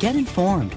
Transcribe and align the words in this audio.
Get 0.00 0.14
informed, 0.14 0.76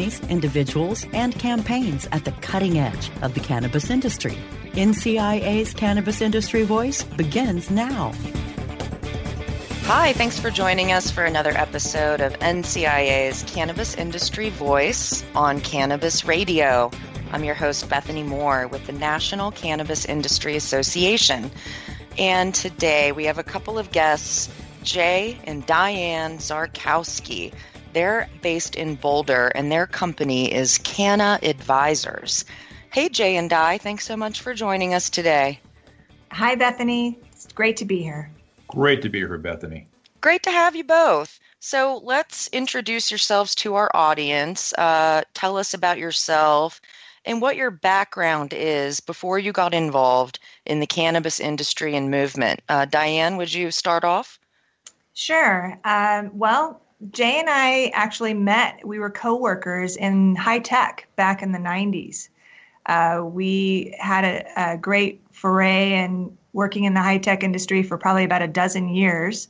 companies, 0.01 0.29
individuals, 0.29 1.05
and 1.13 1.37
campaigns 1.37 2.07
at 2.11 2.25
the 2.25 2.31
cutting 2.41 2.79
edge 2.79 3.11
of 3.21 3.33
the 3.33 3.39
cannabis 3.39 3.89
industry. 3.89 4.37
NCIA's 4.73 5.73
Cannabis 5.73 6.21
Industry 6.21 6.63
Voice 6.63 7.03
begins 7.03 7.69
now. 7.69 8.11
Hi, 9.83 10.13
thanks 10.13 10.39
for 10.39 10.49
joining 10.49 10.91
us 10.91 11.11
for 11.11 11.25
another 11.25 11.51
episode 11.51 12.21
of 12.21 12.33
NCIA's 12.39 13.43
Cannabis 13.43 13.95
Industry 13.95 14.49
Voice 14.49 15.23
on 15.35 15.59
Cannabis 15.59 16.25
Radio. 16.25 16.89
I'm 17.31 17.43
your 17.43 17.55
host, 17.55 17.87
Bethany 17.89 18.23
Moore, 18.23 18.67
with 18.67 18.85
the 18.87 18.93
National 18.93 19.51
Cannabis 19.51 20.05
Industry 20.05 20.55
Association. 20.55 21.51
And 22.17 22.55
today 22.55 23.11
we 23.11 23.25
have 23.25 23.37
a 23.37 23.43
couple 23.43 23.77
of 23.77 23.91
guests, 23.91 24.49
Jay 24.83 25.37
and 25.43 25.65
Diane 25.65 26.37
Czarkowski. 26.37 27.53
They're 27.93 28.29
based 28.41 28.75
in 28.75 28.95
Boulder, 28.95 29.51
and 29.53 29.71
their 29.71 29.87
company 29.87 30.53
is 30.53 30.77
Canna 30.79 31.39
Advisors. 31.43 32.45
Hey, 32.91 33.09
Jay 33.09 33.37
and 33.37 33.49
Di, 33.49 33.77
thanks 33.77 34.05
so 34.05 34.17
much 34.17 34.41
for 34.41 34.53
joining 34.53 34.93
us 34.93 35.09
today. 35.09 35.59
Hi, 36.31 36.55
Bethany. 36.55 37.19
It's 37.31 37.47
great 37.53 37.77
to 37.77 37.85
be 37.85 38.01
here. 38.01 38.31
Great 38.67 39.01
to 39.01 39.09
be 39.09 39.19
here, 39.19 39.37
Bethany. 39.37 39.87
Great 40.21 40.43
to 40.43 40.51
have 40.51 40.75
you 40.75 40.83
both. 40.83 41.39
So 41.59 42.01
let's 42.03 42.47
introduce 42.47 43.11
yourselves 43.11 43.55
to 43.55 43.75
our 43.75 43.91
audience. 43.93 44.73
Uh, 44.73 45.21
tell 45.33 45.57
us 45.57 45.73
about 45.73 45.99
yourself 45.99 46.81
and 47.25 47.41
what 47.41 47.55
your 47.55 47.71
background 47.71 48.53
is 48.53 48.99
before 48.99 49.37
you 49.37 49.51
got 49.51 49.73
involved 49.73 50.39
in 50.65 50.79
the 50.79 50.87
cannabis 50.87 51.39
industry 51.39 51.95
and 51.95 52.09
movement. 52.09 52.61
Uh, 52.67 52.85
Diane, 52.85 53.37
would 53.37 53.53
you 53.53 53.71
start 53.71 54.03
off? 54.03 54.39
Sure. 55.13 55.77
Um, 55.83 56.31
well, 56.33 56.81
Jay 57.09 57.39
and 57.39 57.49
I 57.49 57.91
actually 57.93 58.33
met. 58.33 58.85
We 58.85 58.99
were 58.99 59.09
co-workers 59.09 59.95
in 59.95 60.35
high 60.35 60.59
tech 60.59 61.07
back 61.15 61.41
in 61.41 61.51
the 61.51 61.59
90s. 61.59 62.29
Uh, 62.85 63.21
we 63.23 63.95
had 63.99 64.23
a, 64.23 64.73
a 64.73 64.77
great 64.77 65.21
foray 65.31 65.93
in 66.03 66.37
working 66.53 66.83
in 66.83 66.93
the 66.93 67.01
high 67.01 67.17
tech 67.17 67.43
industry 67.43 67.81
for 67.83 67.97
probably 67.97 68.23
about 68.23 68.41
a 68.41 68.47
dozen 68.47 68.89
years. 68.89 69.47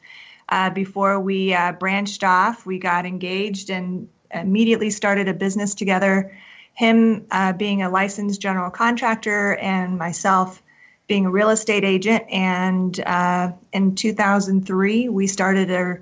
Uh, 0.50 0.69
before 0.69 1.19
we 1.19 1.53
uh, 1.53 1.72
branched 1.73 2.23
off, 2.23 2.66
we 2.66 2.78
got 2.78 3.06
engaged 3.06 3.69
and 3.69 4.07
immediately 4.33 4.89
started 4.89 5.28
a 5.28 5.33
business 5.33 5.73
together. 5.75 6.38
Him 6.73 7.25
uh, 7.31 7.53
being 7.53 7.81
a 7.81 7.89
licensed 7.89 8.41
general 8.41 8.72
contractor, 8.72 9.56
and 9.56 9.97
myself 9.97 10.62
being 11.07 11.25
a 11.25 11.31
real 11.31 11.50
estate 11.50 11.83
agent. 11.83 12.23
And 12.29 12.97
uh, 13.01 13.51
in 13.73 13.95
2003, 13.95 15.09
we 15.09 15.28
started 15.28 15.69
our, 15.72 16.01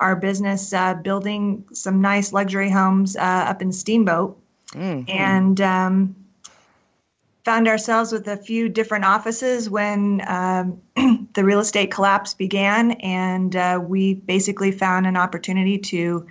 our 0.00 0.16
business 0.16 0.72
uh, 0.72 0.94
building 0.94 1.64
some 1.72 2.00
nice 2.00 2.32
luxury 2.32 2.70
homes 2.70 3.16
uh, 3.16 3.20
up 3.20 3.62
in 3.62 3.72
Steamboat. 3.72 4.38
Mm-hmm. 4.72 5.10
And 5.10 5.60
um, 5.60 6.16
found 7.44 7.66
ourselves 7.66 8.12
with 8.12 8.28
a 8.28 8.36
few 8.36 8.68
different 8.68 9.06
offices 9.06 9.70
when 9.70 10.22
um, 10.28 10.82
the 11.32 11.42
real 11.42 11.60
estate 11.60 11.90
collapse 11.90 12.34
began, 12.34 12.90
and 12.92 13.56
uh, 13.56 13.80
we 13.82 14.12
basically 14.12 14.70
found 14.70 15.06
an 15.06 15.16
opportunity 15.16 15.78
to 15.78 16.26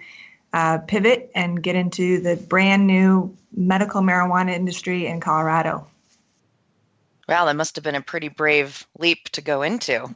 uh, 0.54 0.78
pivot 0.78 1.32
and 1.34 1.64
get 1.64 1.76
into 1.76 2.20
the 2.20 2.36
brand 2.36 2.86
new 2.86 3.36
medical 3.52 4.02
marijuana 4.02 4.52
industry 4.52 5.08
in 5.08 5.20
Colorado. 5.20 5.88
Wow, 7.28 7.46
that 7.46 7.56
must 7.56 7.76
have 7.76 7.84
been 7.84 7.96
a 7.96 8.02
pretty 8.02 8.30
brave 8.30 8.86
leap 9.00 9.30
to 9.30 9.42
go 9.42 9.64
into. 9.64 10.16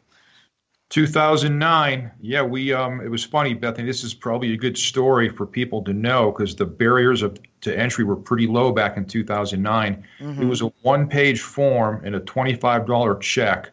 2009. 0.92 2.12
Yeah, 2.20 2.44
we. 2.44 2.74
Um, 2.74 3.00
it 3.02 3.10
was 3.10 3.24
funny, 3.24 3.54
Bethany. 3.54 3.88
This 3.88 4.04
is 4.04 4.14
probably 4.14 4.54
a 4.54 4.58
good 4.58 4.78
story 4.78 5.30
for 5.30 5.46
people 5.46 5.82
to 5.86 5.94
know 5.94 6.32
because 6.32 6.56
the 6.56 6.66
barriers 6.66 7.22
of 7.22 7.40
to 7.62 7.78
entry 7.78 8.04
were 8.04 8.18
pretty 8.18 8.46
low 8.46 8.74
back 8.74 8.98
in 8.98 9.06
2009. 9.06 10.04
Mm-hmm. 10.20 10.42
It 10.42 10.46
was 10.46 10.62
a 10.62 10.68
one-page 10.82 11.40
form 11.40 12.02
and 12.04 12.16
a 12.16 12.20
$25 12.20 13.22
check. 13.22 13.72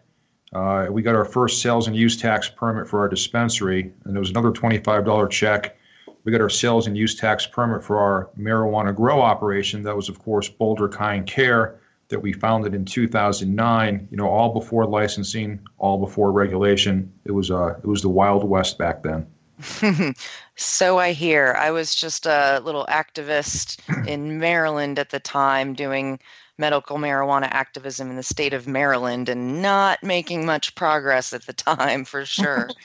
Uh, 0.53 0.87
we 0.91 1.03
got 1.03 1.17
our 1.17 1.25
first 1.25 1.61
sales 1.61 1.89
and 1.89 1.97
use 1.97 2.17
tax 2.17 2.49
permit 2.49 2.87
for 2.87 3.01
our 3.01 3.09
dispensary, 3.09 3.93
and 4.05 4.15
there 4.15 4.21
was 4.21 4.31
another 4.31 4.53
$25 4.53 5.31
check. 5.31 5.77
We 6.23 6.31
got 6.31 6.41
our 6.41 6.51
sales 6.51 6.87
and 6.87 6.97
use 6.97 7.17
tax 7.17 7.47
permit 7.47 7.83
for 7.83 7.99
our 7.99 8.31
marijuana 8.39 8.95
grow 8.95 9.21
operation. 9.21 9.83
That 9.83 9.97
was, 9.97 10.09
of 10.09 10.21
course, 10.21 10.49
Boulder 10.49 10.89
Kind 10.89 11.27
Care 11.27 11.81
that 12.09 12.21
we 12.21 12.33
founded 12.33 12.75
in 12.75 12.85
2009. 12.85 14.09
You 14.11 14.17
know, 14.17 14.29
all 14.29 14.53
before 14.53 14.87
licensing, 14.87 15.61
all 15.79 15.99
before 15.99 16.33
regulation. 16.33 17.13
It 17.25 17.33
was 17.33 17.51
uh, 17.51 17.75
it 17.83 17.87
was 17.87 18.03
the 18.03 18.09
wild 18.09 18.45
west 18.45 18.79
back 18.79 19.03
then. 19.03 19.27
so 20.57 20.99
I 20.99 21.13
hear. 21.13 21.57
I 21.59 21.71
was 21.71 21.95
just 21.95 22.27
a 22.27 22.61
little 22.65 22.87
activist 22.87 23.79
in 24.07 24.39
Maryland 24.39 24.99
at 24.99 25.11
the 25.11 25.21
time, 25.21 25.75
doing 25.75 26.21
medical 26.59 26.97
marijuana 26.97 27.49
activism 27.51 28.11
in 28.11 28.17
the 28.17 28.23
state 28.23 28.53
of 28.53 28.67
Maryland, 28.67 29.29
and 29.29 29.61
not 29.63 30.03
making 30.03 30.47
much 30.47 30.75
progress 30.75 31.33
at 31.33 31.47
the 31.47 31.53
time, 31.53 32.05
for 32.05 32.25
sure. 32.25 32.69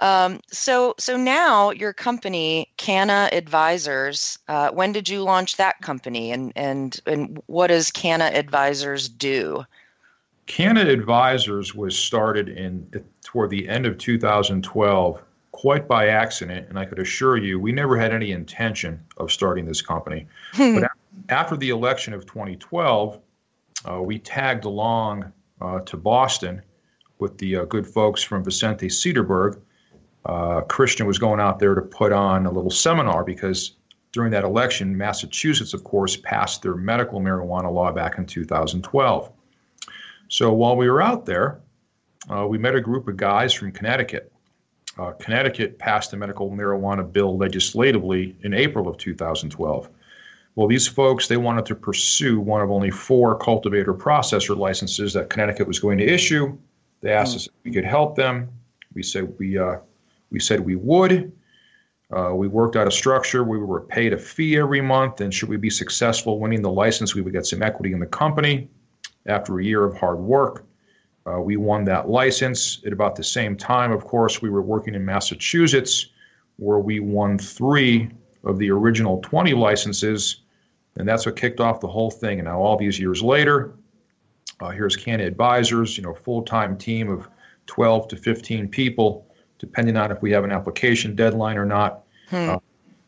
Um, 0.00 0.40
so, 0.50 0.94
so 0.98 1.16
now 1.16 1.70
your 1.70 1.92
company, 1.92 2.70
Canna 2.76 3.28
Advisors. 3.32 4.38
Uh, 4.48 4.70
when 4.70 4.92
did 4.92 5.08
you 5.08 5.22
launch 5.22 5.56
that 5.56 5.80
company, 5.80 6.30
and 6.30 6.52
and 6.54 7.00
and 7.06 7.42
what 7.46 7.68
does 7.68 7.90
Canna 7.90 8.26
Advisors 8.26 9.08
do? 9.08 9.64
Canna 10.46 10.80
Advisors 10.80 11.74
was 11.74 11.98
started 11.98 12.48
in 12.48 13.04
toward 13.22 13.50
the 13.50 13.68
end 13.68 13.86
of 13.86 13.98
2012 13.98 15.22
quite 15.58 15.88
by 15.88 16.06
accident, 16.06 16.68
and 16.68 16.78
I 16.78 16.84
could 16.84 17.00
assure 17.00 17.36
you, 17.36 17.58
we 17.58 17.72
never 17.72 17.98
had 17.98 18.12
any 18.12 18.30
intention 18.30 19.04
of 19.16 19.32
starting 19.32 19.66
this 19.66 19.82
company. 19.82 20.28
but 20.56 20.88
after 21.28 21.56
the 21.56 21.70
election 21.70 22.14
of 22.14 22.26
2012, 22.26 23.18
uh, 23.84 24.00
we 24.00 24.20
tagged 24.20 24.64
along 24.64 25.32
uh, 25.60 25.80
to 25.80 25.96
Boston 25.96 26.62
with 27.18 27.38
the 27.38 27.56
uh, 27.56 27.64
good 27.64 27.86
folks 27.86 28.22
from 28.22 28.44
Vicente 28.44 28.86
Sederberg. 28.86 29.60
Uh, 30.28 30.60
Christian 30.60 31.06
was 31.06 31.18
going 31.18 31.40
out 31.40 31.58
there 31.58 31.74
to 31.74 31.80
put 31.80 32.12
on 32.12 32.44
a 32.44 32.50
little 32.50 32.70
seminar 32.70 33.24
because 33.24 33.72
during 34.12 34.30
that 34.32 34.44
election, 34.44 34.96
Massachusetts, 34.96 35.72
of 35.72 35.84
course, 35.84 36.16
passed 36.16 36.62
their 36.62 36.74
medical 36.74 37.20
marijuana 37.20 37.72
law 37.72 37.90
back 37.92 38.18
in 38.18 38.26
2012. 38.26 39.32
So 40.28 40.52
while 40.52 40.76
we 40.76 40.90
were 40.90 41.00
out 41.00 41.24
there, 41.24 41.60
uh, 42.28 42.46
we 42.46 42.58
met 42.58 42.74
a 42.74 42.80
group 42.80 43.08
of 43.08 43.16
guys 43.16 43.54
from 43.54 43.72
Connecticut. 43.72 44.30
Uh, 44.98 45.12
Connecticut 45.12 45.78
passed 45.78 46.10
the 46.10 46.16
medical 46.16 46.50
marijuana 46.50 47.10
bill 47.10 47.36
legislatively 47.36 48.36
in 48.42 48.52
April 48.52 48.88
of 48.88 48.98
2012. 48.98 49.88
Well, 50.56 50.66
these 50.66 50.88
folks, 50.88 51.28
they 51.28 51.36
wanted 51.36 51.64
to 51.66 51.74
pursue 51.74 52.40
one 52.40 52.60
of 52.60 52.70
only 52.70 52.90
four 52.90 53.38
cultivator 53.38 53.94
processor 53.94 54.56
licenses 54.56 55.12
that 55.12 55.30
Connecticut 55.30 55.68
was 55.68 55.78
going 55.78 55.98
to 55.98 56.04
issue. 56.04 56.58
They 57.00 57.12
asked 57.12 57.32
mm. 57.32 57.36
us 57.36 57.46
if 57.46 57.52
we 57.64 57.70
could 57.70 57.84
help 57.84 58.16
them. 58.16 58.50
We 58.92 59.04
said 59.04 59.38
we, 59.38 59.56
uh, 59.56 59.76
we 60.30 60.40
said 60.40 60.60
we 60.60 60.76
would. 60.76 61.32
Uh, 62.10 62.32
we 62.34 62.48
worked 62.48 62.76
out 62.76 62.86
a 62.86 62.90
structure. 62.90 63.44
We 63.44 63.58
were 63.58 63.82
paid 63.82 64.12
a 64.12 64.18
fee 64.18 64.56
every 64.58 64.80
month, 64.80 65.20
and 65.20 65.32
should 65.32 65.48
we 65.48 65.58
be 65.58 65.70
successful 65.70 66.40
winning 66.40 66.62
the 66.62 66.70
license, 66.70 67.14
we 67.14 67.20
would 67.20 67.34
get 67.34 67.46
some 67.46 67.62
equity 67.62 67.92
in 67.92 68.00
the 68.00 68.06
company. 68.06 68.68
After 69.26 69.58
a 69.58 69.64
year 69.64 69.84
of 69.84 69.94
hard 69.94 70.18
work, 70.18 70.64
uh, 71.26 71.38
we 71.40 71.58
won 71.58 71.84
that 71.84 72.08
license. 72.08 72.80
At 72.86 72.94
about 72.94 73.14
the 73.14 73.24
same 73.24 73.56
time, 73.56 73.92
of 73.92 74.04
course, 74.04 74.40
we 74.40 74.48
were 74.48 74.62
working 74.62 74.94
in 74.94 75.04
Massachusetts, 75.04 76.06
where 76.56 76.78
we 76.78 77.00
won 77.00 77.38
three 77.38 78.10
of 78.44 78.58
the 78.58 78.70
original 78.70 79.20
20 79.20 79.52
licenses, 79.52 80.40
and 80.96 81.06
that's 81.06 81.26
what 81.26 81.36
kicked 81.36 81.60
off 81.60 81.80
the 81.80 81.88
whole 81.88 82.10
thing. 82.10 82.38
And 82.38 82.48
now, 82.48 82.60
all 82.60 82.78
these 82.78 82.98
years 82.98 83.22
later, 83.22 83.74
uh, 84.60 84.70
here's 84.70 84.96
Canna 84.96 85.24
Advisors, 85.24 85.96
you 85.96 86.02
know, 86.02 86.14
full-time 86.14 86.76
team 86.78 87.10
of 87.10 87.28
12 87.66 88.08
to 88.08 88.16
15 88.16 88.68
people, 88.68 89.27
depending 89.58 89.96
on 89.96 90.10
if 90.10 90.22
we 90.22 90.30
have 90.32 90.44
an 90.44 90.52
application 90.52 91.14
deadline 91.14 91.56
or 91.56 91.66
not. 91.66 92.04
Hmm. 92.30 92.50
Uh, 92.50 92.58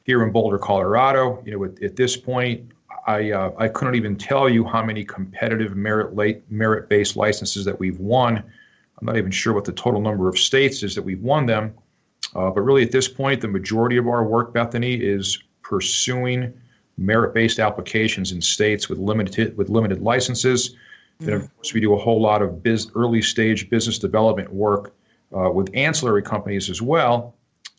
here 0.04 0.22
in 0.24 0.32
Boulder, 0.32 0.58
Colorado, 0.58 1.42
you 1.44 1.52
know, 1.52 1.64
at, 1.64 1.82
at 1.82 1.94
this 1.94 2.16
point, 2.16 2.72
I 3.06 3.30
uh, 3.30 3.52
I 3.58 3.68
couldn't 3.68 3.94
even 3.94 4.16
tell 4.16 4.48
you 4.48 4.64
how 4.64 4.84
many 4.84 5.04
competitive 5.04 5.76
merit 5.76 6.14
late 6.14 6.42
merit 6.50 6.88
based 6.88 7.16
licenses 7.16 7.64
that 7.64 7.78
we've 7.78 7.98
won. 7.98 8.38
I'm 8.38 9.06
not 9.06 9.16
even 9.16 9.30
sure 9.30 9.52
what 9.54 9.64
the 9.64 9.72
total 9.72 10.00
number 10.00 10.28
of 10.28 10.38
states 10.38 10.82
is 10.82 10.94
that 10.94 11.02
we've 11.02 11.22
won 11.22 11.46
them. 11.46 11.74
Uh, 12.34 12.50
but 12.50 12.60
really, 12.60 12.82
at 12.82 12.92
this 12.92 13.08
point, 13.08 13.40
the 13.40 13.48
majority 13.48 13.96
of 13.96 14.06
our 14.06 14.24
work, 14.24 14.52
Bethany, 14.52 14.94
is 14.94 15.42
pursuing 15.62 16.52
merit-based 16.98 17.58
applications 17.58 18.32
in 18.32 18.40
states 18.40 18.88
with 18.88 18.98
limited 18.98 19.56
with 19.56 19.68
limited 19.68 20.02
licenses. 20.02 20.70
Mm-hmm. 20.70 21.24
And 21.24 21.42
of 21.42 21.56
course, 21.56 21.74
we 21.74 21.80
do 21.80 21.94
a 21.94 21.98
whole 21.98 22.20
lot 22.20 22.42
of 22.42 22.62
biz, 22.62 22.90
early-stage 22.94 23.70
business 23.70 23.98
development 23.98 24.52
work 24.52 24.94
uh, 25.36 25.50
with 25.50 25.70
ancillary 25.74 26.22
companies 26.22 26.70
as 26.70 26.82
well. 26.82 27.34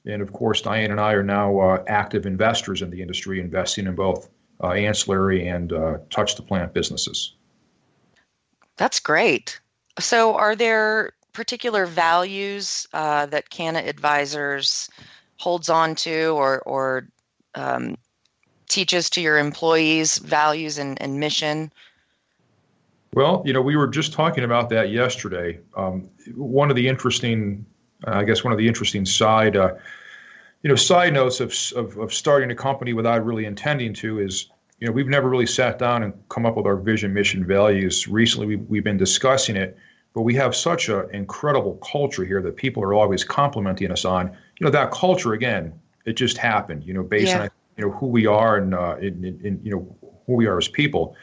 And 0.06 0.22
of 0.22 0.34
course, 0.34 0.62
Diane 0.62 0.92
and 0.92 1.00
I 1.00 1.14
are 1.14 1.24
now 1.24 1.60
uh, 1.60 1.84
active 1.88 2.26
investors 2.26 2.82
in 2.82 2.90
the 2.90 3.02
industry, 3.02 3.40
investing 3.40 3.86
in 3.86 3.96
both 3.96 4.30
uh, 4.64 4.72
ancillary 4.72 5.48
and 5.48 5.74
uh, 5.74 5.98
touch 6.10 6.36
the 6.36 6.42
plant 6.42 6.74
businesses. 6.74 7.34
That's 8.78 9.00
great. 9.00 9.60
So, 10.00 10.36
are 10.36 10.56
there 10.56 11.14
particular 11.34 11.86
values 11.86 12.88
uh, 12.94 13.28
that 13.28 13.50
Canna 13.50 13.80
Advisors 13.80 14.90
holds 15.38 15.70
on 15.70 15.96
to 15.96 16.30
or, 16.30 16.62
or 16.62 17.08
um, 17.56 17.98
teaches 18.70 19.10
to 19.12 19.22
your 19.22 19.38
employees, 19.38 20.18
values 20.18 20.78
and, 20.78 21.00
and 21.02 21.20
mission? 21.20 21.72
Well, 23.14 23.44
you 23.46 23.54
know, 23.54 23.62
we 23.62 23.76
were 23.76 23.88
just 23.88 24.14
talking 24.14 24.44
about 24.44 24.70
that 24.70 24.90
yesterday. 24.90 25.60
Um, 25.76 26.10
one 26.36 26.70
of 26.70 26.76
the 26.76 26.88
interesting, 26.88 27.66
I 28.06 28.24
guess, 28.24 28.44
one 28.44 28.54
of 28.54 28.58
the 28.58 28.68
interesting 28.68 29.06
side 29.06 29.58
uh, 29.58 29.76
you 30.64 30.70
know, 30.70 30.76
side 30.76 31.14
notes 31.14 31.40
of, 31.40 31.56
of, 31.76 31.98
of 31.98 32.14
starting 32.14 32.52
a 32.52 32.56
company 32.56 32.94
without 32.94 33.26
really 33.26 33.46
intending 33.46 33.94
to 33.96 34.20
is, 34.20 34.48
you 34.80 34.88
know, 34.88 34.94
we've 34.94 35.08
never 35.08 35.28
really 35.28 35.46
sat 35.46 35.80
down 35.80 36.04
and 36.04 36.14
come 36.30 36.46
up 36.46 36.56
with 36.56 36.66
our 36.66 36.76
vision, 36.76 37.14
mission, 37.14 37.46
values. 37.46 38.08
Recently, 38.08 38.46
we, 38.48 38.56
we've 38.58 38.84
been 38.84 38.98
discussing 38.98 39.56
it, 39.56 39.78
but 40.14 40.22
we 40.22 40.36
have 40.36 40.56
such 40.56 40.90
an 40.90 41.10
incredible 41.14 41.76
culture 41.78 42.26
here 42.26 42.42
that 42.42 42.56
people 42.56 42.84
are 42.84 42.94
always 42.94 43.24
complimenting 43.24 43.92
us 43.92 44.06
on. 44.06 44.28
You 44.28 44.66
know, 44.66 44.72
that 44.72 44.92
culture 44.92 45.34
again, 45.34 45.74
it 46.06 46.14
just 46.14 46.38
happened. 46.38 46.84
You 46.84 46.94
know, 46.94 47.04
based 47.04 47.30
yeah. 47.30 47.44
on 47.44 47.50
you 47.78 47.86
know 47.86 47.92
who 47.92 48.08
we 48.08 48.28
are 48.28 48.58
and 48.58 48.74
uh, 48.76 48.98
in, 48.98 49.24
in, 49.24 49.42
in, 49.46 49.60
you 49.64 49.72
know 49.72 50.14
who 50.28 50.34
we 50.34 50.46
are 50.46 50.58
as 50.58 50.68
people. 50.68 51.16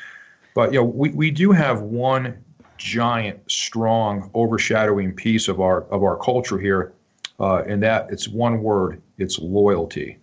But 0.59 0.73
you 0.73 0.81
know, 0.81 0.87
we, 0.87 1.11
we 1.11 1.31
do 1.31 1.53
have 1.53 1.83
one 1.83 2.37
giant, 2.79 3.49
strong, 3.49 4.29
overshadowing 4.35 5.13
piece 5.13 5.47
of 5.47 5.61
our 5.61 5.85
of 5.85 6.03
our 6.03 6.17
culture 6.17 6.59
here, 6.59 6.95
uh, 7.39 7.63
and 7.69 7.81
that 7.85 8.09
it's 8.11 8.27
one 8.27 8.61
word 8.61 9.01
it's 9.19 9.39
loyalty. 9.39 10.19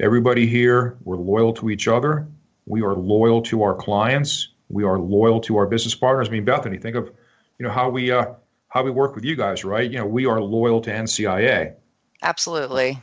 Everybody 0.00 0.46
here, 0.46 0.96
we're 1.04 1.18
loyal 1.18 1.52
to 1.52 1.68
each 1.68 1.86
other. 1.86 2.26
We 2.64 2.80
are 2.80 2.94
loyal 2.94 3.42
to 3.42 3.62
our 3.62 3.74
clients. 3.74 4.54
We 4.70 4.84
are 4.84 4.98
loyal 4.98 5.38
to 5.42 5.58
our 5.58 5.66
business 5.66 5.94
partners. 5.94 6.28
I 6.28 6.30
mean, 6.30 6.46
Bethany, 6.46 6.78
think 6.78 6.96
of, 6.96 7.12
you 7.58 7.66
know, 7.66 7.70
how 7.70 7.90
we 7.90 8.10
uh, 8.10 8.32
how 8.68 8.82
we 8.84 8.90
work 8.90 9.14
with 9.14 9.22
you 9.22 9.36
guys, 9.36 9.66
right? 9.66 9.90
You 9.90 9.98
know, 9.98 10.06
we 10.06 10.24
are 10.24 10.40
loyal 10.40 10.80
to 10.80 10.90
NCIA. 10.90 11.74
Absolutely. 12.22 13.02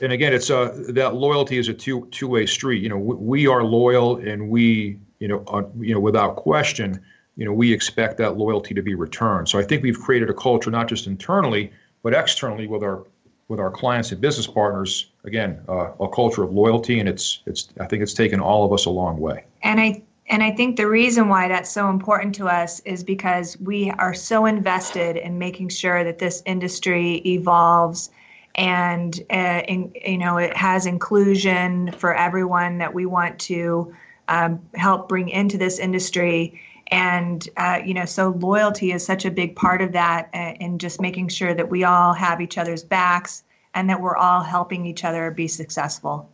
And 0.00 0.12
again, 0.12 0.32
it's 0.32 0.50
uh, 0.50 0.82
that 0.88 1.14
loyalty 1.14 1.58
is 1.58 1.68
a 1.68 1.74
two 1.74 2.08
two 2.10 2.26
way 2.26 2.46
street. 2.46 2.82
You 2.82 2.88
know, 2.88 2.96
we, 2.96 3.16
we 3.16 3.46
are 3.46 3.62
loyal, 3.62 4.16
and 4.16 4.48
we, 4.48 4.98
you 5.22 5.28
know, 5.28 5.44
uh, 5.46 5.62
you 5.78 5.94
know, 5.94 6.00
without 6.00 6.34
question, 6.34 7.00
you 7.36 7.44
know, 7.44 7.52
we 7.52 7.72
expect 7.72 8.18
that 8.18 8.36
loyalty 8.36 8.74
to 8.74 8.82
be 8.82 8.96
returned. 8.96 9.48
So 9.48 9.56
I 9.56 9.62
think 9.62 9.84
we've 9.84 9.98
created 9.98 10.28
a 10.28 10.34
culture 10.34 10.68
not 10.68 10.88
just 10.88 11.06
internally, 11.06 11.70
but 12.02 12.12
externally 12.12 12.66
with 12.66 12.82
our 12.82 13.04
with 13.46 13.60
our 13.60 13.70
clients 13.70 14.10
and 14.10 14.20
business 14.20 14.46
partners, 14.48 15.12
again, 15.24 15.60
uh, 15.68 15.92
a 16.00 16.08
culture 16.08 16.42
of 16.42 16.52
loyalty, 16.52 16.98
and 16.98 17.08
it's 17.08 17.40
it's 17.46 17.68
I 17.78 17.86
think 17.86 18.02
it's 18.02 18.14
taken 18.14 18.40
all 18.40 18.64
of 18.64 18.72
us 18.72 18.86
a 18.86 18.90
long 18.90 19.18
way. 19.18 19.44
And 19.62 19.80
I 19.80 20.02
and 20.26 20.42
I 20.42 20.50
think 20.50 20.76
the 20.76 20.88
reason 20.88 21.28
why 21.28 21.46
that's 21.46 21.70
so 21.70 21.88
important 21.88 22.34
to 22.36 22.48
us 22.48 22.80
is 22.80 23.04
because 23.04 23.56
we 23.60 23.92
are 23.92 24.14
so 24.14 24.46
invested 24.46 25.16
in 25.16 25.38
making 25.38 25.68
sure 25.68 26.02
that 26.02 26.18
this 26.18 26.42
industry 26.46 27.22
evolves 27.24 28.10
and 28.56 29.20
uh, 29.30 29.62
in, 29.68 29.92
you 30.04 30.18
know 30.18 30.38
it 30.38 30.56
has 30.56 30.84
inclusion 30.84 31.92
for 31.92 32.12
everyone 32.12 32.78
that 32.78 32.92
we 32.92 33.06
want 33.06 33.38
to 33.38 33.94
um, 34.28 34.60
help 34.74 35.08
bring 35.08 35.28
into 35.28 35.58
this 35.58 35.78
industry. 35.78 36.60
And 36.88 37.48
uh, 37.56 37.80
you 37.84 37.94
know 37.94 38.04
so 38.04 38.30
loyalty 38.38 38.92
is 38.92 39.04
such 39.04 39.24
a 39.24 39.30
big 39.30 39.56
part 39.56 39.80
of 39.80 39.92
that 39.92 40.28
and 40.34 40.74
uh, 40.74 40.78
just 40.78 41.00
making 41.00 41.28
sure 41.28 41.54
that 41.54 41.70
we 41.70 41.84
all 41.84 42.12
have 42.12 42.40
each 42.40 42.58
other's 42.58 42.84
backs 42.84 43.44
and 43.74 43.88
that 43.88 44.00
we're 44.00 44.16
all 44.16 44.42
helping 44.42 44.84
each 44.84 45.04
other 45.04 45.30
be 45.30 45.48
successful. 45.48 46.28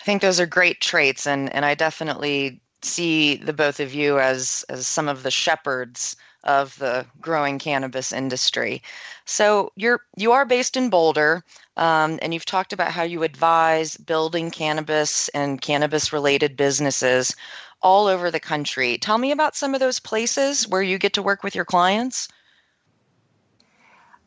I 0.00 0.04
think 0.04 0.22
those 0.22 0.38
are 0.38 0.46
great 0.46 0.80
traits 0.80 1.26
and 1.26 1.52
and 1.52 1.64
i 1.64 1.74
definitely 1.74 2.60
see 2.82 3.36
the 3.36 3.52
both 3.52 3.80
of 3.80 3.94
you 3.94 4.18
as 4.18 4.64
as 4.68 4.86
some 4.86 5.08
of 5.08 5.22
the 5.22 5.30
shepherds 5.30 6.16
of 6.44 6.78
the 6.78 7.04
growing 7.20 7.58
cannabis 7.58 8.12
industry 8.12 8.82
so 9.24 9.72
you're 9.76 10.00
you 10.16 10.32
are 10.32 10.44
based 10.44 10.76
in 10.76 10.88
boulder 10.88 11.42
um, 11.76 12.18
and 12.22 12.34
you've 12.34 12.44
talked 12.44 12.72
about 12.72 12.90
how 12.90 13.02
you 13.02 13.22
advise 13.22 13.96
building 13.96 14.50
cannabis 14.50 15.28
and 15.28 15.60
cannabis 15.60 16.12
related 16.12 16.56
businesses 16.56 17.34
all 17.82 18.06
over 18.06 18.30
the 18.30 18.40
country. 18.40 18.98
Tell 18.98 19.18
me 19.18 19.30
about 19.30 19.56
some 19.56 19.74
of 19.74 19.80
those 19.80 20.00
places 20.00 20.66
where 20.66 20.82
you 20.82 20.98
get 20.98 21.14
to 21.14 21.22
work 21.22 21.42
with 21.42 21.54
your 21.54 21.64
clients. 21.64 22.28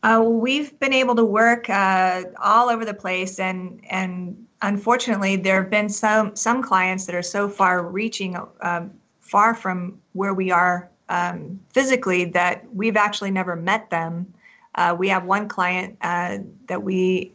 Uh, 0.04 0.24
we've 0.26 0.80
been 0.80 0.94
able 0.94 1.16
to 1.16 1.26
work 1.26 1.70
uh, 1.70 2.24
all 2.42 2.70
over 2.70 2.86
the 2.86 2.94
place, 2.94 3.40
and 3.40 3.82
and 3.88 4.48
unfortunately, 4.62 5.36
there 5.36 5.62
have 5.62 5.70
been 5.70 5.90
some 5.90 6.36
some 6.36 6.62
clients 6.62 7.06
that 7.06 7.16
are 7.16 7.22
so 7.22 7.50
far 7.50 7.84
reaching, 7.84 8.38
um, 8.62 8.92
far 9.20 9.54
from 9.54 10.00
where 10.14 10.34
we 10.34 10.52
are 10.52 10.90
um, 11.10 11.60
physically, 11.70 12.26
that 12.26 12.64
we've 12.74 12.98
actually 12.98 13.32
never 13.32 13.56
met 13.56 13.90
them. 13.90 14.34
Uh, 14.76 14.96
we 14.98 15.10
have 15.10 15.26
one 15.26 15.48
client 15.48 15.98
uh, 16.02 16.38
that 16.68 16.82
we 16.82 17.34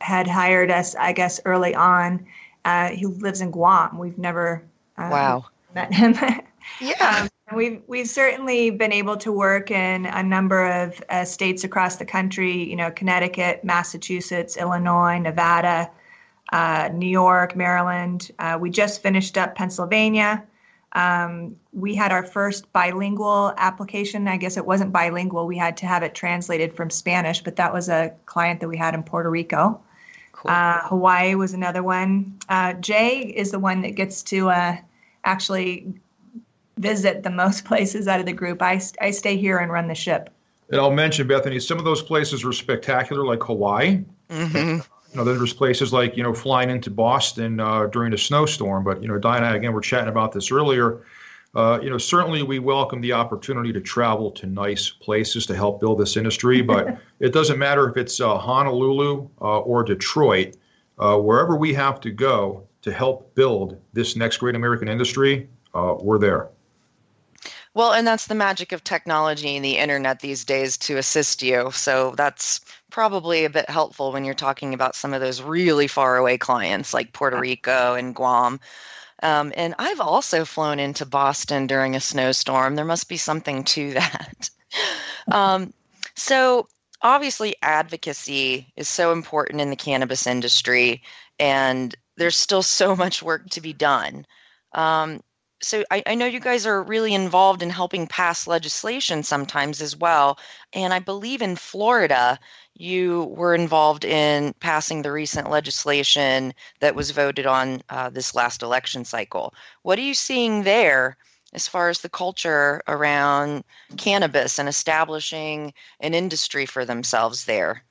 had 0.00 0.26
hired 0.26 0.70
us, 0.70 0.94
I 0.94 1.12
guess, 1.12 1.40
early 1.44 1.74
on. 1.74 2.26
Uh, 2.64 2.90
he 2.90 3.06
lives 3.06 3.40
in 3.40 3.50
Guam. 3.50 3.98
We've 3.98 4.18
never 4.18 4.62
um, 4.98 5.10
wow. 5.10 5.44
Met 5.74 5.92
him. 5.92 6.14
yeah. 6.80 7.22
Um, 7.22 7.56
we've 7.56 7.82
we've 7.86 8.08
certainly 8.08 8.70
been 8.70 8.92
able 8.92 9.16
to 9.18 9.32
work 9.32 9.70
in 9.70 10.06
a 10.06 10.22
number 10.22 10.66
of 10.66 11.02
uh, 11.08 11.24
states 11.24 11.64
across 11.64 11.96
the 11.96 12.04
country. 12.04 12.64
You 12.68 12.76
know, 12.76 12.90
Connecticut, 12.90 13.64
Massachusetts, 13.64 14.56
Illinois, 14.56 15.18
Nevada, 15.18 15.90
uh, 16.52 16.90
New 16.92 17.08
York, 17.08 17.56
Maryland. 17.56 18.30
Uh, 18.38 18.58
we 18.60 18.70
just 18.70 19.02
finished 19.02 19.36
up 19.36 19.54
Pennsylvania. 19.54 20.44
Um, 20.92 21.56
we 21.72 21.94
had 21.94 22.12
our 22.12 22.24
first 22.24 22.72
bilingual 22.72 23.52
application. 23.58 24.28
I 24.28 24.36
guess 24.36 24.56
it 24.56 24.64
wasn't 24.64 24.92
bilingual. 24.92 25.46
We 25.46 25.58
had 25.58 25.76
to 25.78 25.86
have 25.86 26.02
it 26.02 26.14
translated 26.14 26.74
from 26.74 26.88
Spanish, 26.90 27.42
but 27.42 27.56
that 27.56 27.72
was 27.72 27.88
a 27.88 28.14
client 28.24 28.60
that 28.60 28.68
we 28.68 28.76
had 28.76 28.94
in 28.94 29.02
Puerto 29.02 29.28
Rico. 29.28 29.80
Cool. 30.32 30.50
Uh, 30.50 30.80
Hawaii 30.82 31.34
was 31.34 31.52
another 31.52 31.82
one. 31.82 32.38
Uh, 32.48 32.74
Jay 32.74 33.20
is 33.20 33.50
the 33.50 33.58
one 33.58 33.82
that 33.82 33.90
gets 33.90 34.22
to 34.24 34.50
uh, 34.50 34.76
actually 35.24 35.92
visit 36.78 37.22
the 37.22 37.30
most 37.30 37.64
places 37.66 38.08
out 38.08 38.20
of 38.20 38.26
the 38.26 38.32
group. 38.32 38.62
I, 38.62 38.80
I 39.00 39.10
stay 39.10 39.36
here 39.36 39.58
and 39.58 39.70
run 39.70 39.88
the 39.88 39.94
ship. 39.94 40.30
And 40.70 40.80
I'll 40.80 40.90
mention, 40.90 41.28
Bethany, 41.28 41.60
some 41.60 41.78
of 41.78 41.84
those 41.84 42.02
places 42.02 42.44
were 42.44 42.52
spectacular, 42.52 43.24
like 43.24 43.42
Hawaii. 43.42 44.04
Mm-hmm. 44.30 44.80
You 45.16 45.24
know, 45.24 45.32
there's 45.32 45.54
places 45.54 45.94
like, 45.94 46.14
you 46.18 46.22
know, 46.22 46.34
flying 46.34 46.68
into 46.68 46.90
Boston 46.90 47.58
uh, 47.58 47.86
during 47.86 48.12
a 48.12 48.18
snowstorm. 48.18 48.84
But, 48.84 49.00
you 49.00 49.08
know, 49.08 49.16
Diana, 49.16 49.54
again, 49.54 49.72
we're 49.72 49.80
chatting 49.80 50.10
about 50.10 50.32
this 50.32 50.52
earlier. 50.52 51.06
Uh, 51.54 51.80
you 51.82 51.88
know, 51.88 51.96
certainly 51.96 52.42
we 52.42 52.58
welcome 52.58 53.00
the 53.00 53.14
opportunity 53.14 53.72
to 53.72 53.80
travel 53.80 54.30
to 54.32 54.46
nice 54.46 54.90
places 54.90 55.46
to 55.46 55.56
help 55.56 55.80
build 55.80 55.98
this 55.98 56.18
industry, 56.18 56.60
but 56.72 56.98
it 57.18 57.32
doesn't 57.32 57.58
matter 57.58 57.88
if 57.88 57.96
it's 57.96 58.20
uh, 58.20 58.36
Honolulu 58.36 59.26
uh, 59.40 59.60
or 59.60 59.82
Detroit, 59.84 60.54
uh, 60.98 61.16
wherever 61.16 61.56
we 61.56 61.72
have 61.72 61.98
to 62.00 62.10
go 62.10 62.68
to 62.82 62.92
help 62.92 63.34
build 63.34 63.80
this 63.94 64.16
next 64.16 64.36
great 64.36 64.54
American 64.54 64.86
industry, 64.86 65.48
uh, 65.74 65.94
we're 65.98 66.18
there. 66.18 66.50
Well, 67.76 67.92
and 67.92 68.06
that's 68.06 68.26
the 68.26 68.34
magic 68.34 68.72
of 68.72 68.82
technology 68.82 69.54
and 69.54 69.62
the 69.62 69.76
internet 69.76 70.20
these 70.20 70.46
days 70.46 70.78
to 70.78 70.96
assist 70.96 71.42
you. 71.42 71.70
So 71.72 72.14
that's 72.16 72.62
probably 72.90 73.44
a 73.44 73.50
bit 73.50 73.68
helpful 73.68 74.12
when 74.12 74.24
you're 74.24 74.32
talking 74.32 74.72
about 74.72 74.94
some 74.94 75.12
of 75.12 75.20
those 75.20 75.42
really 75.42 75.86
far 75.86 76.16
away 76.16 76.38
clients 76.38 76.94
like 76.94 77.12
Puerto 77.12 77.38
Rico 77.38 77.92
and 77.92 78.14
Guam. 78.14 78.60
Um, 79.22 79.52
and 79.54 79.74
I've 79.78 80.00
also 80.00 80.46
flown 80.46 80.78
into 80.78 81.04
Boston 81.04 81.66
during 81.66 81.94
a 81.94 82.00
snowstorm. 82.00 82.76
There 82.76 82.86
must 82.86 83.10
be 83.10 83.18
something 83.18 83.62
to 83.64 83.92
that. 83.92 84.48
um, 85.30 85.74
so, 86.14 86.68
obviously, 87.02 87.56
advocacy 87.60 88.72
is 88.76 88.88
so 88.88 89.12
important 89.12 89.60
in 89.60 89.68
the 89.68 89.76
cannabis 89.76 90.26
industry, 90.26 91.02
and 91.38 91.94
there's 92.16 92.36
still 92.36 92.62
so 92.62 92.96
much 92.96 93.22
work 93.22 93.50
to 93.50 93.60
be 93.60 93.74
done. 93.74 94.24
Um, 94.72 95.20
so 95.66 95.82
I, 95.90 96.02
I, 96.06 96.14
know 96.14 96.26
you 96.26 96.38
guys 96.38 96.64
are 96.64 96.82
really 96.82 97.12
involved 97.12 97.60
in 97.60 97.70
helping 97.70 98.06
pass 98.06 98.46
legislation 98.46 99.24
sometimes 99.24 99.82
as 99.82 99.96
well. 99.96 100.38
And 100.72 100.94
I 100.94 101.00
believe 101.00 101.42
in 101.42 101.56
Florida, 101.56 102.38
you 102.74 103.24
were 103.36 103.54
involved 103.54 104.04
in 104.04 104.54
passing 104.60 105.02
the 105.02 105.10
recent 105.10 105.50
legislation 105.50 106.54
that 106.78 106.94
was 106.94 107.10
voted 107.10 107.46
on 107.46 107.82
uh, 107.88 108.10
this 108.10 108.34
last 108.34 108.62
election 108.62 109.04
cycle. 109.04 109.54
What 109.82 109.98
are 109.98 110.02
you 110.02 110.14
seeing 110.14 110.62
there 110.62 111.16
as 111.52 111.66
far 111.66 111.88
as 111.88 112.00
the 112.00 112.08
culture 112.08 112.80
around 112.86 113.64
cannabis 113.96 114.60
and 114.60 114.68
establishing 114.68 115.74
an 115.98 116.14
industry 116.14 116.64
for 116.64 116.84
themselves 116.84 117.44
there? 117.44 117.82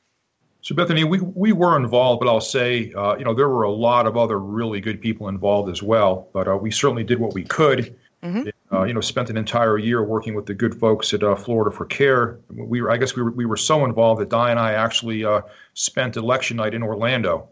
So 0.65 0.73
Bethany, 0.73 1.03
we, 1.03 1.19
we 1.19 1.51
were 1.51 1.77
involved, 1.77 2.19
but 2.19 2.27
I'll 2.27 2.41
say, 2.41 2.91
uh, 2.93 3.15
you 3.17 3.23
know, 3.23 3.35
there 3.35 3.49
were 3.49 3.61
a 3.61 3.71
lot 3.71 4.07
of 4.07 4.17
other 4.17 4.39
really 4.39 4.81
good 4.81 4.99
people 4.99 5.27
involved 5.27 5.69
as 5.69 5.83
well. 5.83 6.27
But 6.33 6.47
uh, 6.47 6.57
we 6.57 6.71
certainly 6.71 7.03
did 7.03 7.19
what 7.19 7.35
we 7.35 7.43
could. 7.43 7.95
Mm-hmm. 8.23 8.49
Uh, 8.75 8.83
you 8.85 8.93
know, 8.95 8.99
spent 8.99 9.29
an 9.29 9.37
entire 9.37 9.77
year 9.77 10.03
working 10.03 10.33
with 10.33 10.47
the 10.47 10.55
good 10.55 10.73
folks 10.73 11.13
at 11.13 11.21
uh, 11.21 11.35
Florida 11.35 11.69
for 11.69 11.85
Care. 11.85 12.39
We 12.49 12.81
were, 12.81 12.89
I 12.89 12.97
guess, 12.97 13.15
we 13.15 13.21
were 13.21 13.29
we 13.29 13.45
were 13.45 13.57
so 13.57 13.85
involved 13.85 14.19
that 14.21 14.29
Di 14.29 14.49
and 14.49 14.59
I 14.59 14.73
actually 14.73 15.23
uh, 15.23 15.41
spent 15.75 16.17
election 16.17 16.57
night 16.57 16.73
in 16.73 16.81
Orlando, 16.81 17.47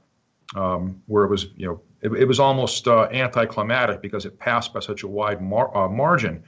um, 0.55 0.99
where 1.05 1.23
it 1.23 1.29
was, 1.29 1.49
you 1.55 1.67
know, 1.67 1.81
it, 2.01 2.11
it 2.13 2.25
was 2.25 2.39
almost 2.39 2.87
uh, 2.87 3.09
anticlimactic 3.11 4.01
because 4.01 4.25
it 4.25 4.39
passed 4.39 4.73
by 4.73 4.79
such 4.79 5.03
a 5.03 5.07
wide 5.07 5.39
mar- 5.39 5.87
margin. 5.87 6.43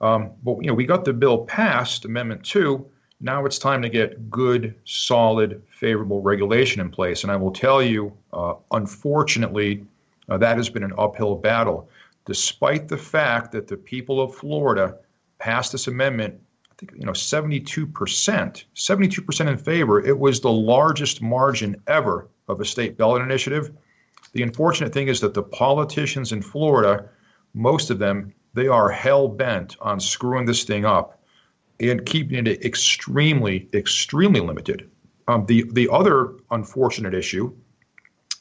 Um, 0.00 0.30
but 0.42 0.56
you 0.62 0.68
know, 0.68 0.74
we 0.74 0.86
got 0.86 1.04
the 1.04 1.12
bill 1.12 1.44
passed, 1.44 2.06
Amendment 2.06 2.44
Two 2.44 2.90
now 3.20 3.44
it's 3.44 3.58
time 3.58 3.82
to 3.82 3.88
get 3.88 4.30
good, 4.30 4.74
solid, 4.84 5.62
favorable 5.70 6.22
regulation 6.22 6.80
in 6.80 6.90
place. 6.90 7.22
And 7.24 7.32
I 7.32 7.36
will 7.36 7.50
tell 7.50 7.82
you, 7.82 8.12
uh, 8.32 8.54
unfortunately, 8.70 9.84
uh, 10.28 10.38
that 10.38 10.56
has 10.56 10.68
been 10.68 10.84
an 10.84 10.92
uphill 10.96 11.34
battle. 11.34 11.88
Despite 12.26 12.88
the 12.88 12.98
fact 12.98 13.52
that 13.52 13.66
the 13.66 13.76
people 13.76 14.20
of 14.20 14.34
Florida 14.34 14.98
passed 15.38 15.72
this 15.72 15.88
amendment, 15.88 16.40
I 16.70 16.74
think 16.78 16.92
you 16.96 17.06
know 17.06 17.12
72%, 17.12 18.64
72% 18.76 19.48
in 19.48 19.56
favor. 19.56 20.00
It 20.04 20.18
was 20.18 20.40
the 20.40 20.52
largest 20.52 21.20
margin 21.20 21.82
ever 21.86 22.28
of 22.46 22.60
a 22.60 22.64
state 22.64 22.96
ballot 22.96 23.22
initiative. 23.22 23.72
The 24.32 24.42
unfortunate 24.42 24.92
thing 24.92 25.08
is 25.08 25.20
that 25.20 25.34
the 25.34 25.42
politicians 25.42 26.32
in 26.32 26.42
Florida, 26.42 27.08
most 27.54 27.90
of 27.90 27.98
them, 27.98 28.34
they 28.54 28.68
are 28.68 28.90
hell 28.90 29.26
bent 29.26 29.76
on 29.80 29.98
screwing 29.98 30.44
this 30.44 30.64
thing 30.64 30.84
up 30.84 31.17
and 31.80 32.04
keeping 32.04 32.46
it 32.46 32.64
extremely, 32.64 33.68
extremely 33.72 34.40
limited. 34.40 34.90
Um, 35.28 35.46
the 35.46 35.64
the 35.72 35.88
other 35.90 36.34
unfortunate 36.50 37.14
issue 37.14 37.54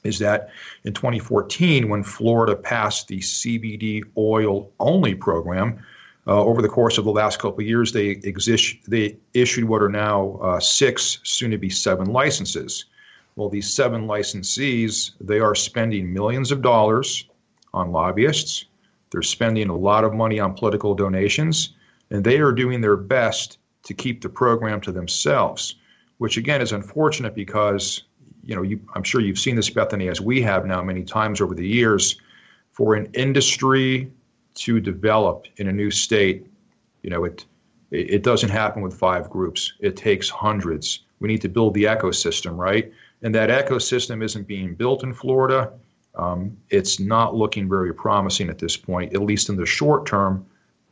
is 0.04 0.20
that 0.20 0.50
in 0.84 0.94
2014, 0.94 1.90
when 1.90 2.04
Florida 2.04 2.56
passed 2.56 3.08
the 3.08 3.20
CBD 3.20 4.04
oil 4.18 4.72
only 4.80 5.14
program, 5.14 5.84
uh, 6.28 6.44
over 6.44 6.62
the 6.62 6.70
course 6.70 6.98
of 6.98 7.06
the 7.06 7.12
last 7.12 7.40
couple 7.40 7.60
of 7.60 7.68
years, 7.68 7.92
they 7.92 8.10
exist 8.24 8.78
they 8.88 9.18
issued 9.34 9.66
what 9.66 9.82
are 9.82 9.90
now 9.90 10.38
uh, 10.42 10.60
six, 10.60 11.20
soon 11.24 11.52
to 11.52 11.58
be 11.58 11.70
seven 11.70 12.08
licenses. 12.12 12.86
Well, 13.36 13.50
these 13.50 13.72
seven 13.72 14.08
licensees 14.08 15.12
they 15.22 15.40
are 15.40 15.56
spending 15.56 16.12
millions 16.12 16.52
of 16.52 16.62
dollars 16.62 17.26
on 17.74 17.92
lobbyists. 17.92 18.66
They're 19.12 19.22
spending 19.22 19.70
a 19.70 19.76
lot 19.76 20.04
of 20.04 20.14
money 20.14 20.40
on 20.40 20.54
political 20.54 20.96
donations 20.96 21.77
and 22.12 22.24
they 22.24 22.40
are 22.40 22.52
doing 22.52 22.82
their 22.82 22.98
best 22.98 23.60
to 23.84 23.94
keep 23.94 24.22
the 24.22 24.30
program 24.30 24.82
to 24.82 24.92
themselves, 24.92 25.76
which 26.18 26.38
again 26.38 26.62
is 26.62 26.72
unfortunate 26.72 27.36
because 27.36 28.04
you 28.44 28.56
know 28.56 28.62
you, 28.62 28.80
I'm 28.96 29.04
sure 29.04 29.22
you've 29.22 29.40
seen 29.40 29.56
this, 29.56 29.70
Bethany, 29.70 30.08
as 30.08 30.22
we 30.22 30.42
have 30.42 30.66
now 30.66 30.82
many 30.82 31.04
times 31.04 31.42
over 31.42 31.56
the 31.56 31.68
years. 31.68 32.20
For 32.72 32.94
an 32.94 33.10
industry 33.14 34.12
to 34.56 34.80
develop 34.80 35.48
in 35.58 35.68
a 35.68 35.72
new 35.72 35.90
state, 35.90 36.48
you 37.02 37.10
know 37.10 37.24
it 37.24 37.46
it 37.92 38.24
doesn't 38.24 38.50
happen 38.50 38.82
with 38.82 38.94
five 38.94 39.30
groups. 39.30 39.74
It 39.80 39.96
takes 39.96 40.30
hundreds. 40.30 41.00
We 41.20 41.28
need 41.30 41.42
to 41.42 41.50
build 41.50 41.74
the 41.74 41.86
ecosystem, 41.86 42.58
right? 42.58 42.92
And 43.22 43.34
that 43.34 43.50
ecosystem 43.50 44.24
isn't 44.24 44.46
being 44.46 44.76
built 44.76 45.04
in 45.04 45.14
Florida. 45.14 45.72
Um, 46.16 46.58
it's 46.70 47.00
not 47.00 47.36
looking 47.36 47.70
very 47.70 47.94
promising 47.94 48.50
at 48.50 48.60
this 48.60 48.76
point, 48.76 49.14
at 49.14 49.22
least 49.22 49.50
in 49.50 49.56
the 49.56 49.66
short 49.66 50.06
term 50.06 50.46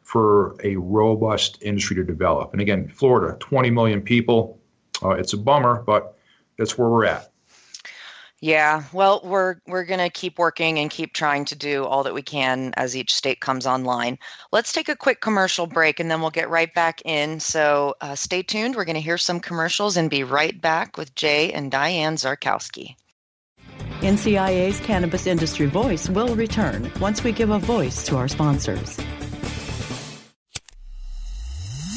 for 0.05 0.55
a 0.63 0.75
robust 0.77 1.57
industry 1.61 1.95
to 1.95 2.03
develop. 2.03 2.53
And 2.53 2.61
again, 2.61 2.87
Florida, 2.87 3.35
20 3.39 3.71
million 3.71 4.01
people. 4.01 4.59
Uh, 5.03 5.09
it's 5.09 5.33
a 5.33 5.37
bummer, 5.37 5.83
but 5.85 6.17
that's 6.57 6.77
where 6.77 6.87
we're 6.87 7.05
at. 7.05 7.31
Yeah, 8.41 8.83
well, 8.93 9.21
we're 9.23 9.55
we're 9.65 9.85
going 9.85 10.01
to 10.01 10.09
keep 10.09 10.37
working 10.37 10.77
and 10.77 10.91
keep 10.91 11.13
trying 11.13 11.45
to 11.45 11.55
do 11.55 11.85
all 11.85 12.03
that 12.03 12.13
we 12.13 12.21
can 12.21 12.73
as 12.77 12.95
each 12.95 13.13
state 13.13 13.39
comes 13.39 13.65
online. 13.65 14.19
Let's 14.51 14.71
take 14.71 14.87
a 14.87 14.95
quick 14.95 15.19
commercial 15.19 15.65
break 15.65 15.99
and 15.99 16.11
then 16.11 16.21
we'll 16.21 16.29
get 16.29 16.49
right 16.49 16.71
back 16.71 17.01
in. 17.05 17.39
So 17.39 17.95
uh, 18.01 18.13
stay 18.13 18.43
tuned. 18.43 18.75
We're 18.75 18.85
going 18.85 18.95
to 18.95 19.01
hear 19.01 19.17
some 19.17 19.39
commercials 19.39 19.97
and 19.97 20.09
be 20.09 20.23
right 20.23 20.61
back 20.61 20.97
with 20.97 21.15
Jay 21.15 21.51
and 21.53 21.71
Diane 21.71 22.17
Czarkowski. 22.17 22.95
NCIA's 24.01 24.79
Cannabis 24.81 25.25
Industry 25.25 25.65
Voice 25.65 26.09
will 26.09 26.35
return 26.35 26.91
once 26.99 27.23
we 27.23 27.31
give 27.31 27.49
a 27.49 27.57
voice 27.57 28.05
to 28.05 28.17
our 28.17 28.27
sponsors. 28.27 28.99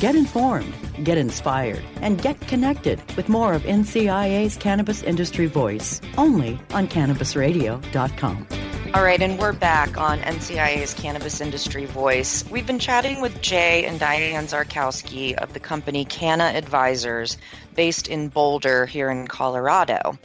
Get 0.00 0.14
informed, 0.14 0.74
get 1.04 1.16
inspired, 1.16 1.82
and 2.02 2.20
get 2.20 2.38
connected 2.42 3.00
with 3.16 3.30
more 3.30 3.54
of 3.54 3.62
NCIA's 3.62 4.58
Cannabis 4.58 5.02
Industry 5.02 5.46
Voice 5.46 6.02
only 6.18 6.60
on 6.74 6.86
CannabisRadio.com. 6.86 8.46
All 8.92 9.02
right, 9.02 9.22
and 9.22 9.38
we're 9.38 9.54
back 9.54 9.96
on 9.96 10.18
NCIA's 10.18 10.92
Cannabis 10.92 11.40
Industry 11.40 11.86
Voice. 11.86 12.44
We've 12.50 12.66
been 12.66 12.78
chatting 12.78 13.22
with 13.22 13.40
Jay 13.40 13.86
and 13.86 13.98
Diane 13.98 14.44
Czarkowski 14.44 15.34
of 15.34 15.54
the 15.54 15.60
company 15.60 16.04
Canna 16.04 16.44
Advisors, 16.44 17.38
based 17.74 18.06
in 18.06 18.28
Boulder 18.28 18.84
here 18.84 19.10
in 19.10 19.26
Colorado. 19.26 20.18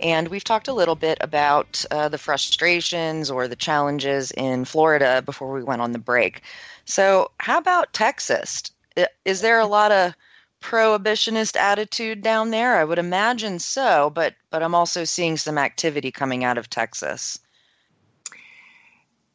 And 0.00 0.28
we've 0.28 0.44
talked 0.44 0.68
a 0.68 0.74
little 0.74 0.96
bit 0.96 1.18
about 1.20 1.84
uh, 1.90 2.08
the 2.08 2.16
frustrations 2.16 3.30
or 3.30 3.46
the 3.46 3.56
challenges 3.56 4.30
in 4.30 4.64
Florida 4.64 5.20
before 5.20 5.52
we 5.52 5.62
went 5.62 5.82
on 5.82 5.92
the 5.92 5.98
break. 5.98 6.40
So, 6.86 7.30
how 7.38 7.58
about 7.58 7.92
Texas? 7.92 8.70
Is 9.24 9.40
there 9.40 9.60
a 9.60 9.66
lot 9.66 9.92
of 9.92 10.14
prohibitionist 10.60 11.56
attitude 11.56 12.22
down 12.22 12.50
there? 12.50 12.76
I 12.76 12.84
would 12.84 12.98
imagine 12.98 13.58
so, 13.58 14.10
but 14.10 14.34
but 14.50 14.62
I'm 14.62 14.74
also 14.74 15.04
seeing 15.04 15.36
some 15.36 15.58
activity 15.58 16.10
coming 16.10 16.44
out 16.44 16.58
of 16.58 16.70
Texas. 16.70 17.38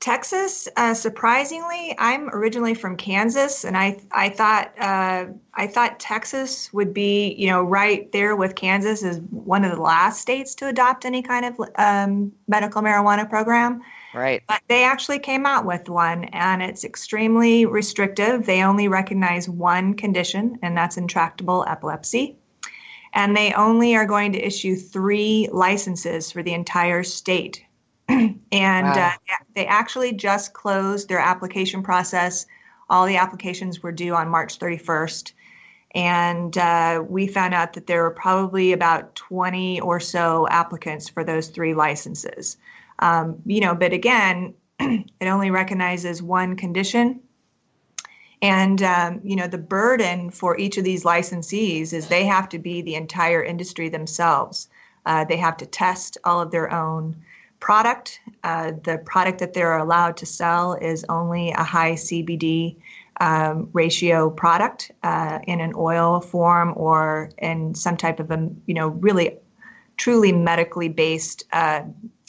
Texas, 0.03 0.67
uh, 0.75 0.93
surprisingly, 0.93 1.96
I'm 1.98 2.27
originally 2.32 2.74
from 2.74 2.98
Kansas, 2.98 3.63
and 3.63 3.77
I 3.77 4.01
I 4.12 4.27
thought 4.27 4.74
uh, 4.77 5.27
I 5.53 5.67
thought 5.67 5.98
Texas 5.98 6.74
would 6.74 6.93
be 6.93 7.34
you 7.36 7.48
know 7.48 7.63
right 7.63 8.12
there 8.12 8.36
with 8.36 8.55
Kansas 8.55 9.01
as 9.01 9.20
one 9.29 9.63
of 9.63 9.72
the 9.72 9.82
last 9.82 10.20
states 10.20 10.55
to 10.55 10.67
adopt 10.67 11.05
any 11.05 11.22
kind 11.22 11.46
of 11.46 11.70
um, 11.77 12.34
medical 12.50 12.82
marijuana 12.82 13.29
program. 13.29 13.82
Right. 14.13 14.43
But 14.48 14.62
they 14.67 14.84
actually 14.84 15.20
came 15.20 15.46
out 15.46 15.65
with 15.65 15.89
one, 15.89 16.25
and 16.25 16.62
it's 16.62 16.84
extremely 16.84 17.65
restrictive. 17.65 18.46
They 18.46 18.63
only 18.63 18.88
recognize 18.88 19.50
one 19.50 19.96
condition, 19.96 20.60
and 20.62 20.77
that's 20.77 20.98
intractable 20.98 21.65
epilepsy. 21.67 22.38
And 23.13 23.36
they 23.36 23.53
only 23.53 23.96
are 23.96 24.05
going 24.05 24.34
to 24.34 24.46
issue 24.46 24.75
three 24.75 25.50
licenses 25.51 26.32
for 26.32 26.43
the 26.43 26.53
entire 26.53 27.03
state. 27.03 27.63
and 28.10 28.38
wow. 28.51 29.13
uh, 29.15 29.36
they 29.55 29.65
actually 29.65 30.13
just 30.13 30.53
closed 30.53 31.10
their 31.10 31.20
application 31.20 31.84
process. 31.84 32.46
All 32.89 33.05
the 33.05 33.17
applications 33.17 33.82
were 33.82 33.91
due 33.91 34.13
on 34.13 34.29
March 34.29 34.60
31st. 34.60 35.34
And 35.96 36.58
uh, 36.58 37.03
we 37.08 37.27
found 37.27 37.53
out 37.53 37.74
that 37.74 37.86
there 37.86 38.03
were 38.03 38.12
probably 38.12 38.74
about 38.74 39.15
20 39.15 39.79
or 39.82 40.00
so 40.00 40.48
applicants 40.50 41.08
for 41.08 41.24
those 41.24 41.48
three 41.48 41.75
licenses. 41.75 42.58
Um, 43.00 43.42
you 43.46 43.62
know, 43.62 43.76
but 43.76 43.94
again, 43.94 44.54
it 44.80 45.28
only 45.28 45.52
recognizes 45.52 46.22
one 46.22 46.56
condition. 46.56 47.22
And, 48.42 48.84
um, 48.84 49.22
you 49.24 49.38
know, 49.38 49.48
the 49.48 49.58
burden 49.58 50.29
for 50.29 50.58
each 50.58 50.77
of 50.77 50.84
these 50.84 51.06
licensees 51.06 51.94
is 51.94 52.08
they 52.08 52.25
have 52.25 52.50
to 52.50 52.60
be 52.60 52.82
the 52.82 52.96
entire 52.96 53.42
industry 53.42 53.88
themselves. 53.88 54.68
Uh, 55.06 55.24
they 55.24 55.38
have 55.38 55.58
to 55.58 55.66
test 55.66 56.18
all 56.25 56.42
of 56.42 56.51
their 56.51 56.72
own 56.72 57.16
product. 57.62 58.20
Uh, 58.44 58.74
the 58.84 58.98
product 59.06 59.40
that 59.40 59.53
they're 59.53 59.77
allowed 59.77 60.18
to 60.18 60.25
sell 60.25 60.74
is 60.74 61.06
only 61.08 61.51
a 61.51 61.64
high 61.64 61.94
CBD 61.94 62.75
um, 63.22 63.70
ratio 63.72 64.29
product 64.29 64.92
uh, 65.03 65.40
in 65.48 65.62
an 65.62 65.72
oil 65.77 66.20
form 66.20 66.74
or 66.75 67.29
in 67.38 67.74
some 67.74 67.96
type 67.96 68.20
of 68.20 68.32
a, 68.32 68.50
you 68.66 68.74
know, 68.74 68.90
really 68.90 69.38
truly 69.96 70.34
medically 70.34 70.90
based 70.90 71.46
uh, 71.53 71.84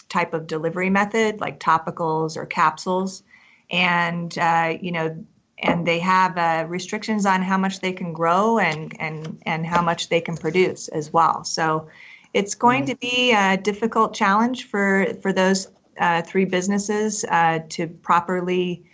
type 0.08 0.34
of 0.34 0.46
delivery 0.46 0.90
method, 0.90 1.40
like 1.40 1.60
topicals 1.60 2.36
or 2.36 2.46
capsules, 2.46 3.22
and 3.70 4.36
uh, 4.38 4.76
you 4.80 4.92
know, 4.92 5.24
and 5.58 5.86
they 5.86 5.98
have 5.98 6.36
uh, 6.36 6.66
restrictions 6.68 7.26
on 7.26 7.42
how 7.42 7.58
much 7.58 7.80
they 7.80 7.92
can 7.92 8.12
grow 8.12 8.58
and 8.58 8.94
and 9.00 9.38
and 9.46 9.66
how 9.66 9.82
much 9.82 10.08
they 10.08 10.20
can 10.20 10.36
produce 10.36 10.88
as 10.88 11.12
well. 11.12 11.44
So 11.44 11.88
it's 12.32 12.54
going 12.54 12.84
mm. 12.84 12.88
to 12.88 12.96
be 12.96 13.32
a 13.32 13.56
difficult 13.56 14.14
challenge 14.14 14.64
for 14.64 15.06
for 15.22 15.32
those 15.32 15.68
uh, 15.98 16.22
three 16.22 16.44
businesses 16.44 17.24
uh, 17.30 17.60
to 17.70 17.86
properly 17.86 18.84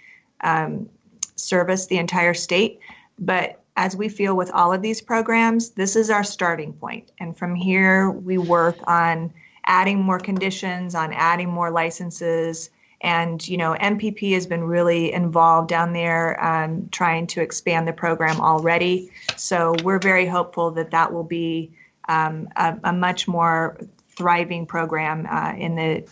um, 0.42 0.88
service 1.36 1.86
the 1.86 1.98
entire 1.98 2.34
state, 2.34 2.80
but 3.18 3.60
as 3.76 3.96
we 3.96 4.08
feel 4.08 4.36
with 4.36 4.50
all 4.50 4.72
of 4.74 4.82
these 4.82 5.00
programs, 5.00 5.70
this 5.70 5.96
is 5.96 6.10
our 6.10 6.24
starting 6.24 6.72
point. 6.72 7.12
And 7.18 7.36
from 7.36 7.54
here, 7.54 8.10
we 8.10 8.36
work 8.36 8.76
on 8.86 9.32
adding 9.70 10.02
more 10.02 10.18
conditions, 10.18 10.96
on 10.96 11.12
adding 11.12 11.48
more 11.48 11.70
licenses. 11.70 12.70
And, 13.02 13.46
you 13.48 13.56
know, 13.56 13.76
MPP 13.80 14.34
has 14.34 14.44
been 14.44 14.64
really 14.64 15.12
involved 15.12 15.68
down 15.68 15.92
there 15.92 16.44
um, 16.44 16.88
trying 16.90 17.28
to 17.28 17.40
expand 17.40 17.86
the 17.86 17.92
program 17.92 18.40
already. 18.40 19.10
So 19.36 19.76
we're 19.84 20.00
very 20.00 20.26
hopeful 20.26 20.72
that 20.72 20.90
that 20.90 21.12
will 21.12 21.24
be 21.24 21.70
um, 22.08 22.48
a, 22.56 22.76
a, 22.82 22.92
much 22.92 23.28
more 23.28 23.78
thriving 24.16 24.66
program 24.66 25.26
uh, 25.30 25.52
in 25.56 25.76
the 25.76 26.04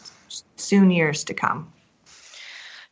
soon 0.54 0.92
years 0.92 1.24
to 1.24 1.34
come. 1.34 1.72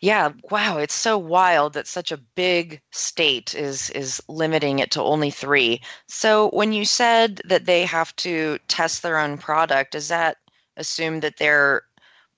Yeah, 0.00 0.32
wow, 0.50 0.78
it's 0.78 0.94
so 0.94 1.16
wild 1.16 1.74
that 1.74 1.86
such 1.86 2.10
a 2.10 2.18
big 2.18 2.82
state 2.90 3.54
is 3.54 3.88
is 3.90 4.22
limiting 4.28 4.80
it 4.80 4.90
to 4.90 5.02
only 5.02 5.30
3. 5.30 5.80
So 6.06 6.50
when 6.50 6.72
you 6.72 6.84
said 6.84 7.40
that 7.46 7.64
they 7.64 7.86
have 7.86 8.14
to 8.16 8.58
test 8.68 9.02
their 9.02 9.18
own 9.18 9.38
product, 9.38 9.94
is 9.94 10.08
that 10.08 10.36
assume 10.76 11.20
that 11.20 11.36
they're 11.36 11.82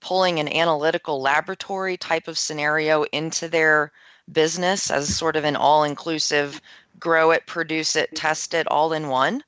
pulling 0.00 0.38
an 0.38 0.48
analytical 0.48 1.20
laboratory 1.20 1.96
type 1.96 2.28
of 2.28 2.38
scenario 2.38 3.04
into 3.12 3.48
their 3.48 3.92
business 4.30 4.90
as 4.90 5.14
sort 5.14 5.36
of 5.36 5.44
an 5.44 5.56
all 5.56 5.84
inclusive 5.84 6.60
grow 6.98 7.30
it, 7.30 7.46
produce 7.46 7.96
it, 7.96 8.14
test 8.14 8.54
it 8.54 8.66
all 8.68 8.92
in 8.92 9.08
one? 9.08 9.42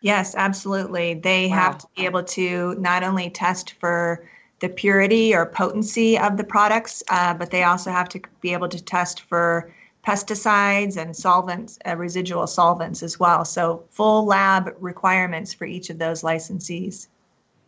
Yes, 0.00 0.34
absolutely. 0.34 1.14
They 1.14 1.48
wow. 1.48 1.54
have 1.54 1.78
to 1.78 1.86
be 1.96 2.04
able 2.04 2.24
to 2.24 2.74
not 2.78 3.02
only 3.02 3.30
test 3.30 3.72
for 3.72 4.28
the 4.60 4.68
purity 4.68 5.34
or 5.34 5.46
potency 5.46 6.18
of 6.18 6.36
the 6.36 6.44
products, 6.44 7.02
uh, 7.08 7.34
but 7.34 7.50
they 7.50 7.64
also 7.64 7.90
have 7.90 8.08
to 8.10 8.20
be 8.40 8.52
able 8.52 8.68
to 8.68 8.82
test 8.82 9.22
for 9.22 9.72
pesticides 10.06 10.96
and 10.96 11.14
solvents, 11.14 11.78
uh, 11.86 11.96
residual 11.96 12.46
solvents 12.46 13.02
as 13.02 13.18
well. 13.18 13.44
So, 13.44 13.84
full 13.90 14.24
lab 14.24 14.74
requirements 14.78 15.52
for 15.52 15.64
each 15.64 15.90
of 15.90 15.98
those 15.98 16.22
licensees. 16.22 17.08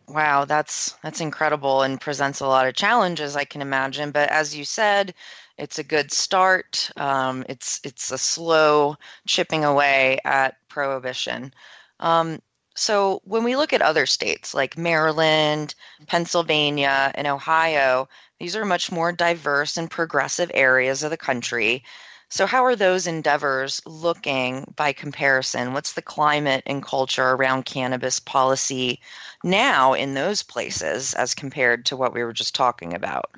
Wow, 0.09 0.45
that's 0.45 0.93
that's 1.03 1.21
incredible 1.21 1.83
and 1.83 2.01
presents 2.01 2.39
a 2.39 2.47
lot 2.47 2.67
of 2.67 2.73
challenges, 2.75 3.35
I 3.35 3.45
can 3.45 3.61
imagine. 3.61 4.11
But 4.11 4.29
as 4.29 4.55
you 4.55 4.65
said, 4.65 5.13
it's 5.57 5.77
a 5.79 5.83
good 5.83 6.11
start. 6.11 6.89
Um, 6.97 7.45
it's 7.47 7.79
it's 7.83 8.11
a 8.11 8.17
slow 8.17 8.97
chipping 9.27 9.63
away 9.65 10.19
at 10.25 10.55
prohibition. 10.67 11.53
Um, 11.99 12.39
so 12.75 13.21
when 13.25 13.43
we 13.43 13.55
look 13.55 13.71
at 13.73 13.81
other 13.83 14.05
states 14.07 14.53
like 14.53 14.77
Maryland, 14.77 15.75
Pennsylvania, 16.07 17.11
and 17.13 17.27
Ohio, 17.27 18.09
these 18.39 18.55
are 18.55 18.65
much 18.65 18.91
more 18.91 19.11
diverse 19.11 19.77
and 19.77 19.91
progressive 19.91 20.49
areas 20.55 21.03
of 21.03 21.11
the 21.11 21.17
country. 21.17 21.83
So, 22.31 22.45
how 22.45 22.63
are 22.63 22.75
those 22.75 23.07
endeavors 23.07 23.81
looking 23.87 24.71
by 24.75 24.93
comparison? 24.93 25.73
What's 25.73 25.93
the 25.93 26.01
climate 26.03 26.61
and 26.67 26.83
culture 26.83 27.31
around 27.31 27.65
cannabis 27.65 28.19
policy 28.19 28.99
now 29.43 29.93
in 29.93 30.13
those 30.13 30.43
places 30.43 31.15
as 31.15 31.33
compared 31.33 31.85
to 31.87 31.97
what 31.97 32.13
we 32.13 32.23
were 32.23 32.33
just 32.33 32.53
talking 32.53 32.93
about? 32.93 33.31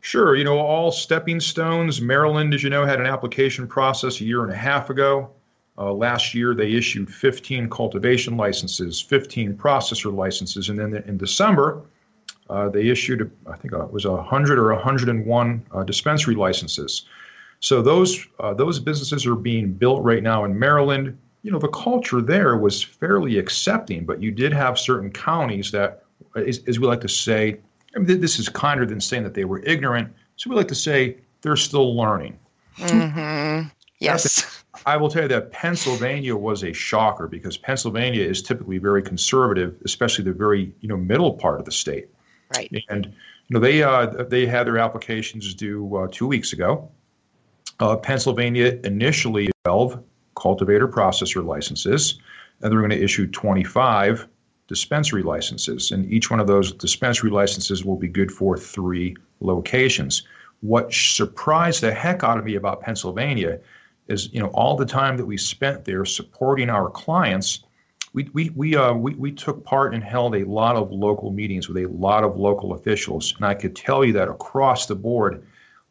Sure. 0.00 0.34
You 0.34 0.42
know, 0.42 0.58
all 0.58 0.90
stepping 0.90 1.38
stones. 1.38 2.00
Maryland, 2.00 2.52
as 2.54 2.62
you 2.62 2.70
know, 2.70 2.84
had 2.84 3.00
an 3.00 3.06
application 3.06 3.68
process 3.68 4.20
a 4.20 4.24
year 4.24 4.42
and 4.42 4.52
a 4.52 4.56
half 4.56 4.90
ago. 4.90 5.30
Uh, 5.78 5.92
last 5.92 6.34
year, 6.34 6.54
they 6.54 6.72
issued 6.72 7.12
15 7.12 7.70
cultivation 7.70 8.36
licenses, 8.36 9.00
15 9.00 9.56
processor 9.56 10.14
licenses, 10.14 10.68
and 10.68 10.78
then 10.78 10.94
in 11.06 11.16
December, 11.16 11.82
uh, 12.50 12.68
they 12.68 12.88
issued, 12.88 13.30
I 13.46 13.56
think 13.56 13.74
uh, 13.74 13.84
it 13.84 13.92
was 13.92 14.06
100 14.06 14.58
or 14.58 14.72
101 14.74 15.66
uh, 15.72 15.82
dispensary 15.84 16.34
licenses. 16.34 17.06
So 17.64 17.80
those 17.80 18.26
uh, 18.40 18.52
those 18.52 18.78
businesses 18.78 19.24
are 19.24 19.34
being 19.34 19.72
built 19.72 20.02
right 20.04 20.22
now 20.22 20.44
in 20.44 20.58
Maryland. 20.58 21.16
You 21.42 21.50
know, 21.50 21.58
the 21.58 21.68
culture 21.68 22.20
there 22.20 22.58
was 22.58 22.82
fairly 22.82 23.38
accepting, 23.38 24.04
but 24.04 24.20
you 24.20 24.30
did 24.30 24.52
have 24.52 24.78
certain 24.78 25.10
counties 25.10 25.70
that, 25.70 26.02
as, 26.36 26.60
as 26.66 26.78
we 26.78 26.86
like 26.86 27.00
to 27.00 27.08
say, 27.08 27.56
I 27.96 28.00
mean, 28.00 28.20
this 28.20 28.38
is 28.38 28.50
kinder 28.50 28.84
than 28.84 29.00
saying 29.00 29.22
that 29.22 29.32
they 29.32 29.46
were 29.46 29.60
ignorant. 29.60 30.12
So 30.36 30.50
we 30.50 30.56
like 30.56 30.68
to 30.68 30.74
say 30.74 31.16
they're 31.40 31.56
still 31.56 31.96
learning. 31.96 32.38
Mm-hmm. 32.76 33.68
Yes. 33.98 34.62
I 34.84 34.98
will 34.98 35.08
tell 35.08 35.22
you 35.22 35.28
that 35.28 35.50
Pennsylvania 35.50 36.36
was 36.36 36.64
a 36.64 36.72
shocker 36.74 37.28
because 37.28 37.56
Pennsylvania 37.56 38.24
is 38.24 38.42
typically 38.42 38.76
very 38.76 39.02
conservative, 39.02 39.74
especially 39.86 40.24
the 40.24 40.34
very 40.34 40.70
you 40.80 40.88
know 40.88 40.98
middle 40.98 41.32
part 41.32 41.60
of 41.60 41.64
the 41.64 41.72
state. 41.72 42.08
Right. 42.54 42.70
And 42.90 43.06
you 43.06 43.54
know 43.54 43.60
they 43.60 43.82
uh, 43.82 44.24
they 44.24 44.44
had 44.44 44.66
their 44.66 44.76
applications 44.76 45.54
due 45.54 45.96
uh, 45.96 46.08
two 46.12 46.26
weeks 46.26 46.52
ago. 46.52 46.90
Uh, 47.80 47.96
Pennsylvania 47.96 48.78
initially 48.84 49.50
12 49.64 50.02
cultivator 50.36 50.88
processor 50.88 51.44
licenses, 51.44 52.20
and 52.60 52.70
they're 52.70 52.80
going 52.80 52.90
to 52.90 53.02
issue 53.02 53.26
25 53.26 54.28
dispensary 54.68 55.22
licenses. 55.22 55.90
And 55.90 56.10
each 56.10 56.30
one 56.30 56.40
of 56.40 56.46
those 56.46 56.72
dispensary 56.72 57.30
licenses 57.30 57.84
will 57.84 57.96
be 57.96 58.08
good 58.08 58.30
for 58.30 58.56
three 58.56 59.16
locations. 59.40 60.22
What 60.60 60.92
surprised 60.92 61.82
the 61.82 61.92
heck 61.92 62.24
out 62.24 62.38
of 62.38 62.44
me 62.44 62.54
about 62.54 62.80
Pennsylvania 62.80 63.60
is, 64.08 64.32
you 64.32 64.40
know, 64.40 64.48
all 64.48 64.76
the 64.76 64.86
time 64.86 65.16
that 65.16 65.26
we 65.26 65.36
spent 65.36 65.84
there 65.84 66.04
supporting 66.04 66.70
our 66.70 66.88
clients, 66.90 67.64
we 68.12 68.30
we 68.32 68.50
we 68.50 68.76
uh, 68.76 68.94
we, 68.94 69.14
we 69.14 69.32
took 69.32 69.64
part 69.64 69.92
and 69.92 70.02
held 70.02 70.36
a 70.36 70.44
lot 70.44 70.76
of 70.76 70.92
local 70.92 71.32
meetings 71.32 71.68
with 71.68 71.76
a 71.78 71.86
lot 71.86 72.22
of 72.22 72.38
local 72.38 72.72
officials, 72.72 73.34
and 73.36 73.44
I 73.44 73.54
could 73.54 73.74
tell 73.74 74.04
you 74.04 74.12
that 74.12 74.28
across 74.28 74.86
the 74.86 74.94
board, 74.94 75.44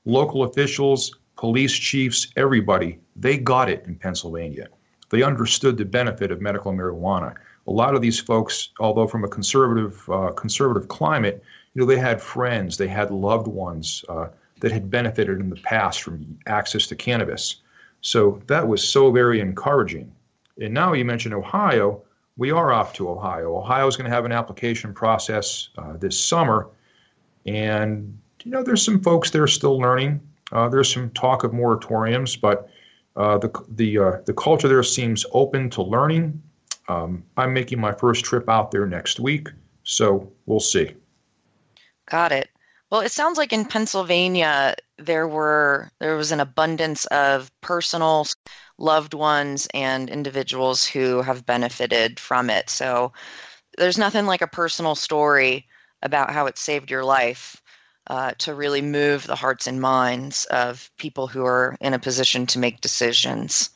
local 0.06 0.44
officials, 0.44 1.16
police 1.36 1.74
chiefs, 1.74 2.28
everybody, 2.36 3.00
they 3.16 3.38
got 3.38 3.70
it 3.70 3.84
in 3.86 3.96
Pennsylvania. 3.96 4.68
They 5.10 5.24
understood 5.24 5.78
the 5.78 5.86
benefit 5.86 6.32
of 6.32 6.42
medical 6.42 6.72
marijuana. 6.72 7.36
A 7.68 7.72
lot 7.72 7.96
of 7.96 8.02
these 8.02 8.20
folks, 8.20 8.70
although 8.80 9.08
from 9.08 9.24
a 9.24 9.28
conservative 9.28 10.10
uh, 10.10 10.32
conservative 10.32 10.88
climate, 10.88 11.44
you 11.74 11.82
know, 11.82 11.86
they 11.86 12.00
had 12.00 12.22
friends, 12.22 12.78
they 12.78 12.88
had 12.88 13.12
loved 13.12 13.48
ones 13.48 14.04
uh, 14.10 14.28
that 14.60 14.72
had 14.72 14.90
benefited 14.90 15.40
in 15.40 15.50
the 15.50 15.56
past 15.58 16.02
from 16.02 16.38
access 16.46 16.88
to 16.88 16.96
cannabis. 16.96 17.58
So 18.02 18.42
that 18.48 18.68
was 18.68 18.88
so 18.88 19.12
very 19.12 19.40
encouraging. 19.40 20.12
And 20.60 20.74
now 20.74 20.94
you 20.94 21.06
mentioned 21.06 21.34
Ohio. 21.34 22.02
We 22.38 22.52
are 22.52 22.72
off 22.72 22.94
to 22.94 23.10
Ohio. 23.10 23.58
Ohio 23.58 23.88
is 23.88 23.96
going 23.96 24.10
to 24.10 24.16
have 24.16 24.26
an 24.26 24.32
application 24.32 24.94
process 24.94 25.70
uh, 25.78 25.94
this 25.98 26.20
summer, 26.20 26.68
and 27.46 28.18
you 28.44 28.52
know 28.52 28.64
there's 28.64 28.84
some 28.84 29.02
folks 29.02 29.30
there 29.30 29.48
still 29.48 29.78
learning. 29.78 30.20
Uh, 30.54 30.70
there's 30.70 30.94
some 30.94 31.10
talk 31.12 31.44
of 31.44 31.52
moratoriums, 31.52 32.40
but 32.40 32.70
uh, 33.16 33.38
the 33.40 33.52
the 33.70 33.98
uh, 33.98 34.18
the 34.26 34.34
culture 34.34 34.68
there 34.68 34.84
seems 34.84 35.26
open 35.32 35.70
to 35.72 35.82
learning. 35.82 36.42
Um, 36.88 37.24
I'm 37.38 37.54
making 37.54 37.80
my 37.80 37.92
first 37.92 38.24
trip 38.24 38.50
out 38.50 38.72
there 38.72 38.86
next 38.86 39.20
week, 39.20 39.50
so 39.84 40.32
we'll 40.46 40.60
see. 40.60 40.92
Got 42.10 42.32
it. 42.32 42.50
Well, 42.92 43.02
it 43.02 43.12
sounds 43.12 43.40
like 43.40 43.54
in 43.54 43.66
Pennsylvania 43.66 44.76
there 45.00 45.28
were 45.28 45.90
there 46.00 46.16
was 46.16 46.32
an 46.32 46.40
abundance 46.40 47.06
of 47.08 47.52
personal 47.62 48.28
loved 48.78 49.16
ones 49.16 49.68
and 49.74 50.10
individuals 50.10 50.86
who 50.86 51.22
have 51.24 51.46
benefited 51.46 52.20
from 52.20 52.52
it. 52.52 52.70
So 52.70 53.14
there's 53.78 53.98
nothing 53.98 54.28
like 54.28 54.44
a 54.44 54.48
personal 54.48 54.94
story 54.94 55.68
about 56.04 56.32
how 56.32 56.46
it 56.46 56.58
saved 56.60 56.92
your 56.92 57.04
life 57.04 57.63
uh, 58.08 58.32
to 58.40 58.54
really 58.54 58.82
move 58.82 59.26
the 59.26 59.36
hearts 59.36 59.68
and 59.68 59.80
minds 59.80 60.46
of 60.46 60.92
people 60.98 61.28
who 61.28 61.46
are 61.46 61.78
in 61.80 61.94
a 61.94 62.00
position 62.00 62.46
to 62.48 62.60
make 62.60 62.82
decisions. 62.82 63.70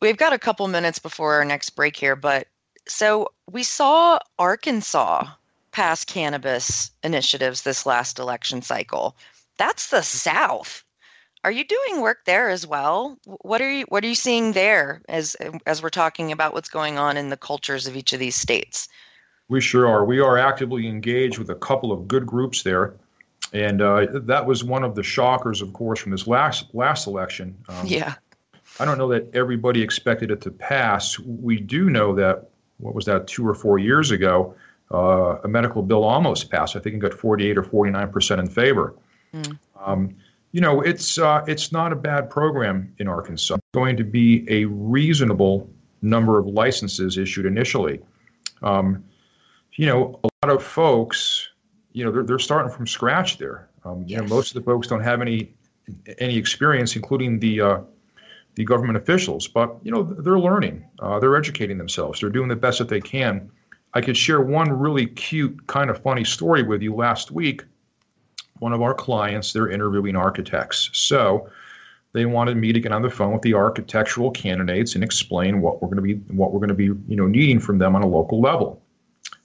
We've 0.00 0.16
got 0.16 0.32
a 0.32 0.38
couple 0.38 0.66
minutes 0.68 0.98
before 0.98 1.34
our 1.34 1.44
next 1.44 1.70
break 1.70 1.96
here, 1.96 2.16
but 2.16 2.46
so 2.88 3.28
we 3.50 3.62
saw 3.62 4.18
Arkansas 4.38 5.26
pass 5.70 6.04
cannabis 6.04 6.90
initiatives 7.02 7.62
this 7.62 7.86
last 7.86 8.18
election 8.18 8.62
cycle. 8.62 9.16
That's 9.58 9.90
the 9.90 10.02
South. 10.02 10.84
Are 11.44 11.50
you 11.50 11.64
doing 11.64 12.00
work 12.00 12.24
there 12.24 12.50
as 12.50 12.66
well? 12.66 13.18
What 13.24 13.60
are 13.60 13.70
you 13.70 13.84
what 13.88 14.04
are 14.04 14.08
you 14.08 14.14
seeing 14.14 14.52
there 14.52 15.02
as 15.08 15.36
as 15.66 15.82
we're 15.82 15.90
talking 15.90 16.30
about 16.30 16.54
what's 16.54 16.68
going 16.68 16.98
on 16.98 17.16
in 17.16 17.30
the 17.30 17.36
cultures 17.36 17.86
of 17.86 17.96
each 17.96 18.12
of 18.12 18.20
these 18.20 18.36
states? 18.36 18.88
We 19.48 19.60
sure 19.60 19.88
are. 19.88 20.04
We 20.04 20.20
are 20.20 20.38
actively 20.38 20.86
engaged 20.86 21.38
with 21.38 21.50
a 21.50 21.56
couple 21.56 21.90
of 21.90 22.06
good 22.06 22.26
groups 22.26 22.62
there. 22.62 22.94
And 23.52 23.82
uh, 23.82 24.06
that 24.12 24.46
was 24.46 24.64
one 24.64 24.82
of 24.82 24.94
the 24.94 25.02
shockers, 25.02 25.60
of 25.60 25.72
course, 25.72 26.00
from 26.00 26.12
this 26.12 26.26
last 26.26 26.66
last 26.74 27.06
election. 27.06 27.56
Um, 27.68 27.86
yeah. 27.86 28.14
I 28.80 28.86
don't 28.86 28.96
know 28.96 29.08
that 29.08 29.34
everybody 29.34 29.82
expected 29.82 30.30
it 30.30 30.40
to 30.42 30.50
pass. 30.50 31.18
We 31.18 31.60
do 31.60 31.90
know 31.90 32.14
that 32.14 32.48
what 32.78 32.94
was 32.94 33.04
that 33.04 33.26
two 33.26 33.46
or 33.46 33.54
four 33.54 33.78
years 33.78 34.10
ago, 34.10 34.54
uh, 34.90 35.38
a 35.44 35.48
medical 35.48 35.82
bill 35.82 36.04
almost 36.04 36.50
passed. 36.50 36.76
I 36.76 36.80
think 36.80 36.96
it 36.96 36.98
got 36.98 37.12
48 37.12 37.58
or 37.58 37.62
49 37.62 38.10
percent 38.10 38.40
in 38.40 38.48
favor. 38.48 38.94
Mm. 39.34 39.58
Um, 39.78 40.16
you 40.52 40.60
know, 40.60 40.80
it's 40.80 41.18
uh, 41.18 41.44
it's 41.46 41.72
not 41.72 41.92
a 41.92 41.96
bad 41.96 42.30
program 42.30 42.94
in 42.98 43.08
Arkansas. 43.08 43.54
It's 43.54 43.64
going 43.74 43.96
to 43.98 44.04
be 44.04 44.46
a 44.48 44.64
reasonable 44.66 45.70
number 46.00 46.38
of 46.38 46.46
licenses 46.46 47.18
issued 47.18 47.46
initially. 47.46 48.00
Um, 48.62 49.04
you 49.74 49.86
know, 49.86 50.20
a 50.24 50.46
lot 50.46 50.54
of 50.54 50.62
folks 50.62 51.48
you 51.92 52.04
know, 52.04 52.10
they're, 52.10 52.22
they're 52.22 52.38
starting 52.38 52.72
from 52.72 52.86
scratch 52.86 53.38
there. 53.38 53.68
Um, 53.84 54.04
you 54.06 54.16
know, 54.16 54.24
most 54.24 54.54
of 54.54 54.62
the 54.62 54.70
folks 54.70 54.86
don't 54.86 55.02
have 55.02 55.20
any 55.20 55.54
any 56.18 56.36
experience, 56.36 56.96
including 56.96 57.40
the 57.40 57.60
uh, 57.60 57.80
the 58.54 58.64
government 58.64 58.96
officials. 58.96 59.48
But 59.48 59.76
you 59.82 59.90
know, 59.90 60.02
they're 60.02 60.38
learning. 60.38 60.84
Uh, 60.98 61.18
they're 61.18 61.36
educating 61.36 61.78
themselves. 61.78 62.20
They're 62.20 62.30
doing 62.30 62.48
the 62.48 62.56
best 62.56 62.78
that 62.78 62.88
they 62.88 63.00
can. 63.00 63.50
I 63.94 64.00
could 64.00 64.16
share 64.16 64.40
one 64.40 64.72
really 64.72 65.06
cute, 65.06 65.66
kind 65.66 65.90
of 65.90 66.02
funny 66.02 66.24
story 66.24 66.62
with 66.62 66.82
you. 66.82 66.94
Last 66.94 67.30
week, 67.30 67.64
one 68.58 68.72
of 68.72 68.80
our 68.80 68.94
clients, 68.94 69.52
they're 69.52 69.68
interviewing 69.68 70.16
architects. 70.16 70.88
So 70.94 71.50
they 72.12 72.26
wanted 72.26 72.56
me 72.56 72.72
to 72.72 72.80
get 72.80 72.92
on 72.92 73.02
the 73.02 73.10
phone 73.10 73.32
with 73.32 73.42
the 73.42 73.54
architectural 73.54 74.30
candidates 74.30 74.94
and 74.94 75.02
explain 75.04 75.60
what 75.60 75.82
we're 75.82 75.88
going 75.88 75.96
to 75.96 76.02
be 76.02 76.14
what 76.34 76.52
we're 76.52 76.60
going 76.60 76.68
to 76.68 76.74
be 76.74 76.84
you 76.84 77.16
know 77.16 77.26
needing 77.26 77.58
from 77.58 77.78
them 77.78 77.96
on 77.96 78.02
a 78.02 78.06
local 78.06 78.40
level 78.40 78.81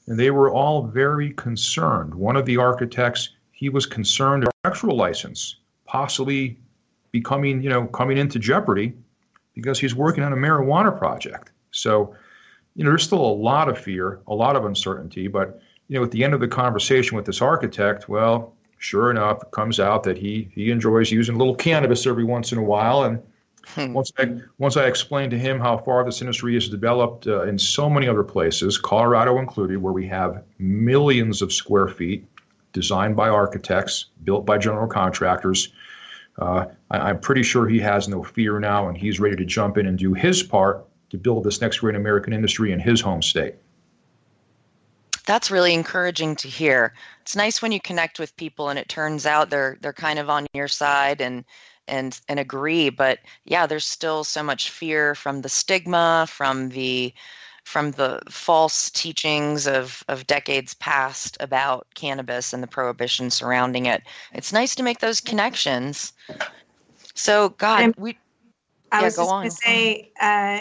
and 0.07 0.17
they 0.17 0.31
were 0.31 0.51
all 0.51 0.83
very 0.83 1.31
concerned. 1.31 2.15
One 2.15 2.35
of 2.35 2.45
the 2.45 2.57
architects, 2.57 3.29
he 3.51 3.69
was 3.69 3.85
concerned 3.85 4.43
about 4.43 4.53
architectural 4.63 4.97
license 4.97 5.57
possibly 5.85 6.57
becoming, 7.11 7.61
you 7.61 7.69
know, 7.69 7.87
coming 7.87 8.17
into 8.17 8.39
jeopardy 8.39 8.93
because 9.55 9.79
he's 9.79 9.95
working 9.95 10.23
on 10.23 10.33
a 10.33 10.35
marijuana 10.35 10.95
project. 10.95 11.51
So, 11.71 12.15
you 12.75 12.83
know, 12.83 12.91
there's 12.91 13.03
still 13.03 13.25
a 13.25 13.37
lot 13.41 13.69
of 13.69 13.77
fear, 13.77 14.19
a 14.27 14.35
lot 14.35 14.55
of 14.55 14.65
uncertainty, 14.65 15.27
but 15.27 15.61
you 15.87 15.97
know, 15.97 16.03
at 16.03 16.11
the 16.11 16.23
end 16.23 16.33
of 16.33 16.41
the 16.41 16.47
conversation 16.47 17.15
with 17.15 17.25
this 17.25 17.41
architect, 17.41 18.09
well, 18.09 18.53
sure 18.77 19.09
enough, 19.09 19.41
it 19.41 19.51
comes 19.51 19.79
out 19.79 20.03
that 20.03 20.17
he 20.17 20.49
he 20.53 20.69
enjoys 20.69 21.11
using 21.11 21.35
a 21.35 21.37
little 21.37 21.55
cannabis 21.55 22.05
every 22.05 22.25
once 22.25 22.51
in 22.51 22.57
a 22.57 22.63
while, 22.63 23.03
and. 23.03 23.21
Once 23.77 24.11
I 24.17 24.39
once 24.57 24.77
I 24.77 24.85
explained 24.85 25.31
to 25.31 25.37
him 25.37 25.59
how 25.59 25.77
far 25.77 26.03
this 26.03 26.21
industry 26.21 26.53
has 26.55 26.69
developed 26.69 27.27
uh, 27.27 27.43
in 27.43 27.59
so 27.59 27.89
many 27.89 28.07
other 28.07 28.23
places, 28.23 28.77
Colorado 28.77 29.39
included, 29.39 29.77
where 29.81 29.93
we 29.93 30.07
have 30.07 30.43
millions 30.57 31.41
of 31.41 31.53
square 31.53 31.87
feet 31.87 32.25
designed 32.73 33.15
by 33.15 33.29
architects, 33.29 34.05
built 34.23 34.45
by 34.45 34.57
general 34.57 34.87
contractors. 34.87 35.69
Uh, 36.39 36.65
I, 36.91 37.09
am 37.09 37.19
pretty 37.19 37.43
sure 37.43 37.67
he 37.67 37.79
has 37.79 38.07
no 38.07 38.23
fear 38.23 38.59
now, 38.59 38.87
and 38.87 38.97
he's 38.97 39.19
ready 39.19 39.35
to 39.35 39.45
jump 39.45 39.77
in 39.77 39.87
and 39.87 39.97
do 39.97 40.13
his 40.13 40.43
part 40.43 40.85
to 41.09 41.17
build 41.17 41.43
this 41.43 41.61
next 41.61 41.79
great 41.79 41.95
American 41.95 42.33
industry 42.33 42.71
in 42.71 42.79
his 42.79 43.01
home 43.01 43.21
state. 43.21 43.55
That's 45.25 45.51
really 45.51 45.73
encouraging 45.73 46.35
to 46.37 46.47
hear. 46.47 46.93
It's 47.21 47.35
nice 47.35 47.61
when 47.61 47.71
you 47.71 47.81
connect 47.81 48.19
with 48.19 48.35
people 48.37 48.69
and 48.69 48.79
it 48.79 48.87
turns 48.87 49.25
out 49.25 49.49
they're 49.49 49.77
they're 49.81 49.93
kind 49.93 50.19
of 50.19 50.29
on 50.29 50.47
your 50.53 50.69
side 50.69 51.19
and 51.19 51.43
and 51.87 52.19
and 52.27 52.39
agree 52.39 52.89
but 52.89 53.19
yeah 53.45 53.65
there's 53.65 53.85
still 53.85 54.23
so 54.23 54.43
much 54.43 54.69
fear 54.69 55.15
from 55.15 55.41
the 55.41 55.49
stigma 55.49 56.25
from 56.29 56.69
the 56.69 57.13
from 57.63 57.91
the 57.91 58.21
false 58.29 58.89
teachings 58.91 59.67
of 59.67 60.03
of 60.07 60.25
decades 60.27 60.73
past 60.75 61.37
about 61.39 61.87
cannabis 61.95 62.53
and 62.53 62.63
the 62.63 62.67
prohibition 62.67 63.29
surrounding 63.29 63.85
it. 63.85 64.01
It's 64.33 64.53
nice 64.53 64.75
to 64.75 64.83
make 64.83 64.99
those 64.99 65.19
connections. 65.19 66.13
So 67.15 67.49
god 67.49 67.85
and 67.85 67.93
we 67.97 68.17
I 68.91 69.01
yeah, 69.01 69.03
was 69.03 69.15
just 69.15 69.35
going 69.37 69.49
to 69.49 69.51
say, 69.51 70.11
uh, 70.21 70.59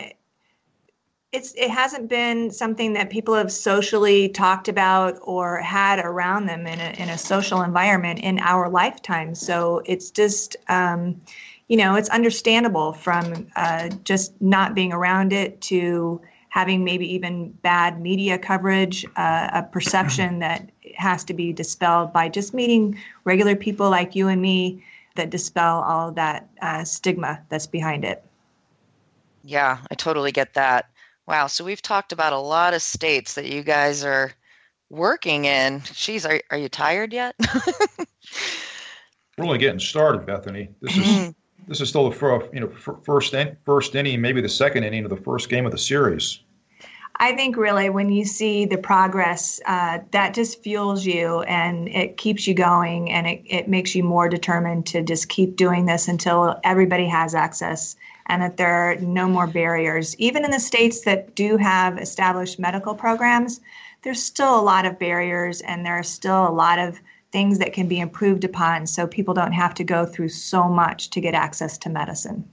it's 1.36 1.52
it 1.54 1.70
hasn't 1.70 2.08
been 2.08 2.50
something 2.50 2.94
that 2.94 3.10
people 3.10 3.34
have 3.34 3.52
socially 3.52 4.28
talked 4.28 4.68
about 4.68 5.18
or 5.22 5.58
had 5.58 5.98
around 5.98 6.46
them 6.46 6.66
in 6.66 6.80
a, 6.80 7.02
in 7.02 7.08
a 7.08 7.18
social 7.18 7.62
environment 7.62 8.18
in 8.20 8.38
our 8.40 8.68
lifetime 8.68 9.34
so 9.34 9.82
it's 9.84 10.10
just 10.10 10.56
um, 10.68 11.20
you 11.68 11.76
know, 11.76 11.96
it's 11.96 12.08
understandable 12.10 12.92
from 12.92 13.48
uh, 13.56 13.88
just 14.04 14.40
not 14.40 14.74
being 14.74 14.92
around 14.92 15.32
it 15.32 15.60
to 15.62 16.20
having 16.48 16.84
maybe 16.84 17.12
even 17.14 17.50
bad 17.50 18.00
media 18.00 18.38
coverage, 18.38 19.04
uh, 19.16 19.48
a 19.52 19.62
perception 19.62 20.38
that 20.40 20.70
has 20.94 21.24
to 21.24 21.34
be 21.34 21.52
dispelled 21.52 22.12
by 22.12 22.28
just 22.28 22.54
meeting 22.54 22.98
regular 23.24 23.56
people 23.56 23.90
like 23.90 24.14
you 24.14 24.28
and 24.28 24.40
me 24.40 24.82
that 25.16 25.30
dispel 25.30 25.82
all 25.82 26.10
of 26.10 26.14
that 26.14 26.48
uh, 26.62 26.84
stigma 26.84 27.40
that's 27.48 27.66
behind 27.66 28.04
it. 28.04 28.22
Yeah, 29.44 29.78
I 29.90 29.94
totally 29.94 30.32
get 30.32 30.54
that. 30.54 30.88
Wow. 31.26 31.48
So 31.48 31.64
we've 31.64 31.82
talked 31.82 32.12
about 32.12 32.32
a 32.32 32.38
lot 32.38 32.74
of 32.74 32.82
states 32.82 33.34
that 33.34 33.46
you 33.46 33.62
guys 33.62 34.04
are 34.04 34.32
working 34.90 35.44
in. 35.44 35.82
Geez, 35.92 36.24
are, 36.24 36.40
are 36.50 36.58
you 36.58 36.68
tired 36.68 37.12
yet? 37.12 37.34
We're 39.38 39.44
only 39.44 39.58
getting 39.58 39.80
started, 39.80 40.24
Bethany. 40.24 40.70
This 40.80 40.96
is 40.96 41.04
mm-hmm. 41.04 41.30
this 41.68 41.80
is 41.80 41.88
still 41.88 42.08
the 42.08 42.16
first, 42.16 42.46
you 42.54 42.60
know 42.60 42.70
first 43.04 43.34
in, 43.34 43.56
first 43.66 43.94
inning, 43.94 44.20
maybe 44.20 44.40
the 44.40 44.48
second 44.48 44.84
inning 44.84 45.04
of 45.04 45.10
the 45.10 45.16
first 45.16 45.50
game 45.50 45.66
of 45.66 45.72
the 45.72 45.78
series. 45.78 46.40
I 47.18 47.34
think 47.34 47.56
really 47.56 47.88
when 47.88 48.10
you 48.10 48.24
see 48.24 48.66
the 48.66 48.76
progress, 48.76 49.60
uh, 49.66 49.98
that 50.10 50.34
just 50.34 50.62
fuels 50.62 51.06
you 51.06 51.40
and 51.42 51.88
it 51.88 52.18
keeps 52.18 52.46
you 52.46 52.54
going 52.54 53.10
and 53.10 53.26
it, 53.26 53.42
it 53.46 53.68
makes 53.68 53.94
you 53.94 54.04
more 54.04 54.28
determined 54.28 54.86
to 54.88 55.02
just 55.02 55.28
keep 55.28 55.56
doing 55.56 55.86
this 55.86 56.08
until 56.08 56.60
everybody 56.62 57.06
has 57.06 57.34
access 57.34 57.96
and 58.26 58.42
that 58.42 58.56
there 58.56 58.74
are 58.74 58.96
no 58.96 59.28
more 59.28 59.46
barriers. 59.46 60.16
Even 60.18 60.44
in 60.44 60.50
the 60.50 60.60
states 60.60 61.02
that 61.02 61.34
do 61.34 61.56
have 61.56 61.98
established 61.98 62.58
medical 62.58 62.94
programs, 62.94 63.60
there's 64.02 64.22
still 64.22 64.58
a 64.58 64.62
lot 64.62 64.84
of 64.84 64.98
barriers 64.98 65.60
and 65.62 65.84
there 65.84 65.98
are 65.98 66.02
still 66.02 66.46
a 66.46 66.50
lot 66.50 66.78
of 66.78 67.00
things 67.32 67.58
that 67.58 67.72
can 67.72 67.88
be 67.88 68.00
improved 68.00 68.44
upon 68.44 68.86
so 68.86 69.06
people 69.06 69.34
don't 69.34 69.52
have 69.52 69.74
to 69.74 69.84
go 69.84 70.06
through 70.06 70.28
so 70.28 70.68
much 70.68 71.10
to 71.10 71.20
get 71.20 71.34
access 71.34 71.76
to 71.78 71.88
medicine. 71.88 72.48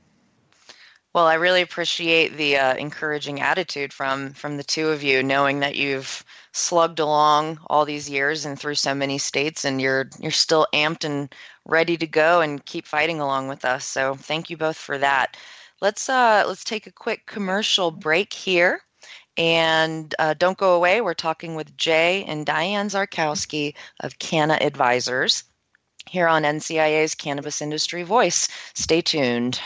Well, 1.13 1.27
I 1.27 1.35
really 1.35 1.61
appreciate 1.61 2.37
the 2.37 2.57
uh, 2.57 2.75
encouraging 2.75 3.39
attitude 3.39 3.93
from 3.93 4.33
from 4.33 4.57
the 4.57 4.63
two 4.63 4.89
of 4.89 5.03
you, 5.03 5.21
knowing 5.21 5.59
that 5.59 5.75
you've 5.75 6.25
slugged 6.53 6.99
along 6.99 7.59
all 7.67 7.85
these 7.85 8.09
years 8.09 8.45
and 8.45 8.59
through 8.59 8.75
so 8.75 8.95
many 8.95 9.19
states, 9.19 9.63
and 9.63 9.79
you're 9.79 10.09
you're 10.19 10.31
still 10.31 10.65
amped 10.73 11.05
and 11.05 11.33
ready 11.65 11.97
to 11.97 12.07
go 12.07 12.41
and 12.41 12.65
keep 12.65 12.87
fighting 12.87 13.19
along 13.19 13.47
with 13.47 13.63
us. 13.63 13.85
So, 13.85 14.15
thank 14.15 14.49
you 14.49 14.57
both 14.57 14.77
for 14.77 14.97
that. 14.97 15.37
Let's 15.83 16.07
uh, 16.07 16.45
let's 16.47 16.63
take 16.63 16.87
a 16.87 16.93
quick 16.93 17.25
commercial 17.25 17.91
break 17.91 18.31
here, 18.31 18.79
and 19.35 20.15
uh, 20.17 20.33
don't 20.33 20.57
go 20.57 20.75
away. 20.75 21.01
We're 21.01 21.13
talking 21.13 21.55
with 21.55 21.75
Jay 21.75 22.23
and 22.23 22.45
Diane 22.45 22.87
Czarkowski 22.87 23.75
of 23.99 24.17
Canna 24.17 24.57
Advisors 24.61 25.43
here 26.09 26.29
on 26.29 26.43
NCIA's 26.43 27.15
Cannabis 27.15 27.61
Industry 27.61 28.03
Voice. 28.03 28.47
Stay 28.73 29.01
tuned. 29.01 29.59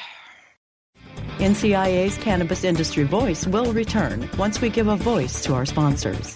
NCIA's 1.37 2.17
Cannabis 2.17 2.63
Industry 2.63 3.03
Voice 3.03 3.45
will 3.45 3.71
return 3.71 4.27
once 4.39 4.59
we 4.59 4.69
give 4.69 4.87
a 4.87 4.95
voice 4.95 5.43
to 5.43 5.53
our 5.53 5.67
sponsors. 5.67 6.35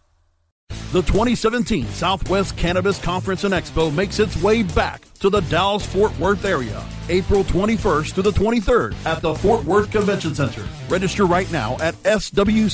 The 0.91 1.01
2017 1.03 1.87
Southwest 1.87 2.57
Cannabis 2.57 2.99
Conference 2.99 3.45
and 3.45 3.53
Expo 3.53 3.95
makes 3.95 4.19
its 4.19 4.35
way 4.43 4.61
back 4.61 5.01
to 5.19 5.29
the 5.29 5.39
Dallas 5.43 5.85
Fort 5.85 6.11
Worth 6.19 6.43
area, 6.43 6.83
April 7.07 7.45
21st 7.45 8.13
to 8.15 8.21
the 8.21 8.31
23rd 8.31 8.93
at 9.05 9.21
the 9.21 9.33
Fort 9.33 9.63
Worth 9.63 9.89
Convention 9.89 10.35
Center. 10.35 10.67
Register 10.89 11.25
right 11.25 11.49
now 11.49 11.77
at 11.79 11.95
swccexpo.com 12.03 12.65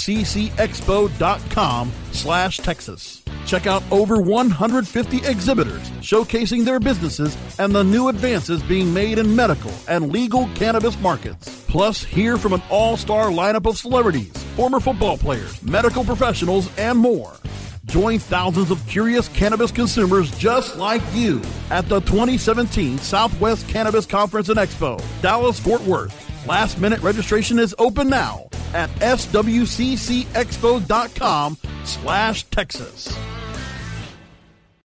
slash 2.11 2.57
Texas. 2.57 3.23
Check 3.45 3.67
out 3.67 3.83
over 3.91 4.19
150 4.19 5.17
exhibitors 5.17 5.87
showcasing 6.01 6.65
their 6.65 6.79
businesses 6.79 7.37
and 7.59 7.75
the 7.75 7.83
new 7.83 8.07
advances 8.07 8.63
being 8.63 8.91
made 8.91 9.19
in 9.19 9.35
medical 9.35 9.71
and 9.87 10.11
legal 10.11 10.49
cannabis 10.55 10.99
markets. 11.01 11.63
Plus, 11.67 12.03
hear 12.03 12.37
from 12.37 12.53
an 12.53 12.63
all-star 12.71 13.27
lineup 13.27 13.67
of 13.67 13.77
celebrities, 13.77 14.33
former 14.55 14.79
football 14.79 15.19
players, 15.19 15.61
medical 15.61 16.03
professionals, 16.03 16.75
and 16.79 16.97
more. 16.97 17.33
Join 17.87 18.19
thousands 18.19 18.69
of 18.69 18.85
curious 18.85 19.29
cannabis 19.29 19.71
consumers 19.71 20.29
just 20.37 20.75
like 20.77 21.01
you 21.13 21.41
at 21.69 21.87
the 21.87 22.01
2017 22.01 22.97
Southwest 22.97 23.67
Cannabis 23.69 24.05
Conference 24.05 24.49
and 24.49 24.59
Expo, 24.59 25.01
Dallas 25.21 25.57
Fort 25.57 25.81
Worth. 25.83 26.45
Last 26.45 26.79
minute 26.79 26.99
registration 27.01 27.59
is 27.59 27.73
open 27.79 28.09
now 28.09 28.49
at 28.73 28.89
swccexpo.com 28.99 30.27
slash 31.85 32.43
Texas. 32.45 33.17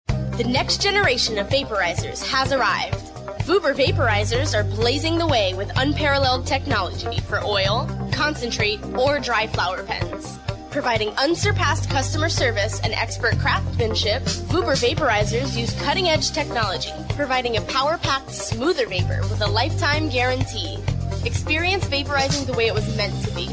The 0.08 0.48
next 0.48 0.82
generation 0.82 1.38
of 1.38 1.48
vaporizers 1.48 2.26
has 2.26 2.52
arrived. 2.52 2.96
Vuber 3.44 3.72
vaporizers 3.74 4.52
are 4.52 4.64
blazing 4.64 5.16
the 5.16 5.26
way 5.28 5.54
with 5.54 5.70
unparalleled 5.76 6.44
technology 6.46 7.20
for 7.20 7.40
oil, 7.44 7.88
concentrate, 8.12 8.82
or 8.96 9.20
dry 9.20 9.46
flower 9.46 9.84
pens. 9.84 10.38
Providing 10.70 11.08
unsurpassed 11.18 11.90
customer 11.90 12.28
service 12.28 12.80
and 12.80 12.92
expert 12.94 13.38
craftsmanship, 13.40 14.22
Vuber 14.22 14.76
vaporizers 14.76 15.58
use 15.58 15.74
cutting 15.82 16.08
edge 16.08 16.30
technology, 16.30 16.92
providing 17.10 17.56
a 17.56 17.60
power 17.62 17.98
packed, 17.98 18.30
smoother 18.30 18.86
vapor 18.86 19.20
with 19.22 19.42
a 19.42 19.48
lifetime 19.48 20.08
guarantee. 20.08 20.78
Experience 21.24 21.84
vaporizing 21.86 22.46
the 22.46 22.52
way 22.52 22.68
it 22.68 22.74
was 22.74 22.96
meant 22.96 23.12
to 23.24 23.34
be 23.34 23.46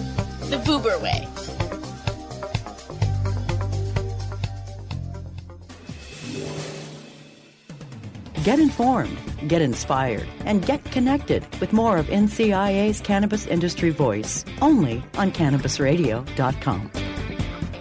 the 0.49 0.61
Vuber 0.63 1.01
way. 1.01 1.27
Get 8.43 8.59
informed, 8.59 9.17
get 9.49 9.61
inspired, 9.61 10.25
and 10.45 10.65
get 10.65 10.81
connected 10.91 11.45
with 11.59 11.73
more 11.73 11.97
of 11.97 12.05
NCIA's 12.05 13.01
Cannabis 13.01 13.45
Industry 13.45 13.89
Voice 13.89 14.45
only 14.61 15.03
on 15.15 15.31
CannabisRadio.com. 15.31 16.91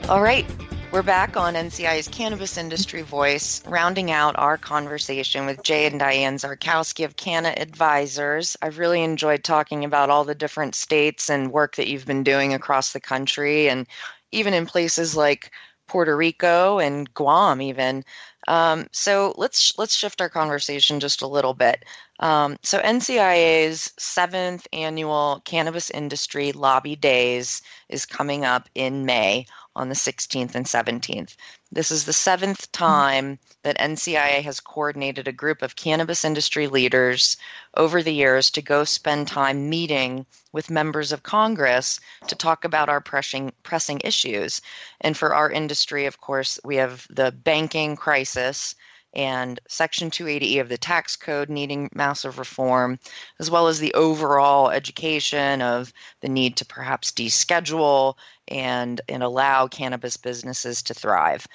All 0.08 0.22
right, 0.22 0.46
we're 0.92 1.02
back 1.02 1.36
on 1.36 1.54
NCI's 1.54 2.06
Cannabis 2.06 2.56
Industry 2.56 3.02
Voice, 3.02 3.60
rounding 3.66 4.12
out 4.12 4.38
our 4.38 4.56
conversation 4.56 5.46
with 5.46 5.64
Jay 5.64 5.84
and 5.84 5.98
Diane 5.98 6.36
Czarkowski 6.36 7.04
of 7.04 7.16
Canna 7.16 7.52
Advisors. 7.56 8.56
I've 8.62 8.78
really 8.78 9.02
enjoyed 9.02 9.42
talking 9.42 9.84
about 9.84 10.08
all 10.08 10.22
the 10.22 10.36
different 10.36 10.76
states 10.76 11.28
and 11.28 11.50
work 11.50 11.74
that 11.74 11.88
you've 11.88 12.06
been 12.06 12.22
doing 12.22 12.54
across 12.54 12.92
the 12.92 13.00
country, 13.00 13.68
and 13.68 13.88
even 14.30 14.54
in 14.54 14.64
places 14.64 15.16
like 15.16 15.50
Puerto 15.88 16.16
Rico 16.16 16.78
and 16.78 17.12
Guam, 17.12 17.60
even. 17.60 18.04
Um, 18.46 18.86
so 18.92 19.34
let's 19.36 19.76
let's 19.76 19.96
shift 19.96 20.20
our 20.20 20.28
conversation 20.28 21.00
just 21.00 21.20
a 21.20 21.26
little 21.26 21.54
bit. 21.54 21.84
Um, 22.20 22.58
so 22.62 22.78
NCIA's 22.78 23.92
seventh 23.98 24.68
annual 24.72 25.42
Cannabis 25.44 25.90
Industry 25.90 26.52
Lobby 26.52 26.94
Days 26.94 27.60
is 27.88 28.06
coming 28.06 28.44
up 28.44 28.68
in 28.76 29.04
May 29.04 29.46
on 29.76 29.90
the 29.90 29.94
16th 29.94 30.54
and 30.54 30.64
17th. 30.64 31.36
This 31.70 31.90
is 31.90 32.04
the 32.04 32.12
seventh 32.12 32.72
mm-hmm. 32.72 32.84
time 32.84 33.38
that 33.62 33.78
NCIA 33.78 34.42
has 34.42 34.58
coordinated 34.58 35.28
a 35.28 35.32
group 35.32 35.62
of 35.62 35.76
cannabis 35.76 36.24
industry 36.24 36.66
leaders 36.66 37.36
over 37.76 38.02
the 38.02 38.14
years 38.14 38.50
to 38.52 38.62
go 38.62 38.84
spend 38.84 39.28
time 39.28 39.68
meeting 39.68 40.24
with 40.52 40.70
members 40.70 41.12
of 41.12 41.22
Congress 41.22 42.00
to 42.26 42.34
talk 42.34 42.64
about 42.64 42.88
our 42.88 43.00
pressing, 43.00 43.52
pressing 43.62 44.00
issues. 44.02 44.62
And 45.00 45.16
for 45.16 45.34
our 45.34 45.50
industry, 45.50 46.06
of 46.06 46.20
course, 46.20 46.58
we 46.64 46.76
have 46.76 47.06
the 47.10 47.30
banking 47.30 47.96
crisis 47.96 48.74
and 49.16 49.58
Section 49.66 50.10
280E 50.10 50.60
of 50.60 50.68
the 50.68 50.76
tax 50.76 51.16
code 51.16 51.48
needing 51.48 51.88
massive 51.94 52.38
reform, 52.38 53.00
as 53.40 53.50
well 53.50 53.66
as 53.66 53.80
the 53.80 53.94
overall 53.94 54.70
education 54.70 55.62
of 55.62 55.92
the 56.20 56.28
need 56.28 56.56
to 56.58 56.66
perhaps 56.66 57.10
deschedule 57.10 58.14
and, 58.48 59.00
and 59.08 59.22
allow 59.22 59.66
cannabis 59.66 60.18
businesses 60.18 60.82
to 60.82 60.94
thrive. 60.94 61.46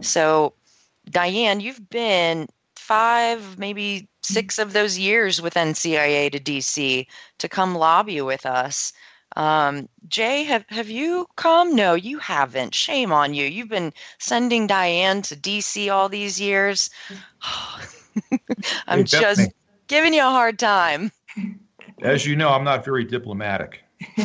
So, 0.00 0.54
Diane, 1.10 1.60
you've 1.60 1.90
been 1.90 2.48
five, 2.74 3.58
maybe 3.58 4.08
six 4.22 4.58
of 4.58 4.72
those 4.72 4.98
years 4.98 5.42
with 5.42 5.54
NCIA 5.54 6.32
to 6.32 6.40
DC 6.40 7.06
to 7.38 7.48
come 7.48 7.74
lobby 7.74 8.22
with 8.22 8.46
us. 8.46 8.94
Um, 9.36 9.88
Jay, 10.08 10.44
have, 10.44 10.64
have 10.68 10.90
you 10.90 11.26
come? 11.36 11.76
No, 11.76 11.94
you 11.94 12.18
haven't. 12.18 12.74
Shame 12.74 13.12
on 13.12 13.32
you. 13.34 13.46
You've 13.46 13.68
been 13.68 13.92
sending 14.18 14.66
Diane 14.66 15.22
to 15.22 15.36
DC 15.36 15.92
all 15.92 16.08
these 16.08 16.40
years. 16.40 16.90
I'm 18.86 19.04
just 19.04 19.50
giving 19.86 20.14
you 20.14 20.22
a 20.22 20.30
hard 20.30 20.58
time. 20.58 21.12
As 22.02 22.26
you 22.26 22.34
know, 22.36 22.50
I'm 22.50 22.64
not 22.64 22.84
very 22.84 23.04
diplomatic. 23.04 23.84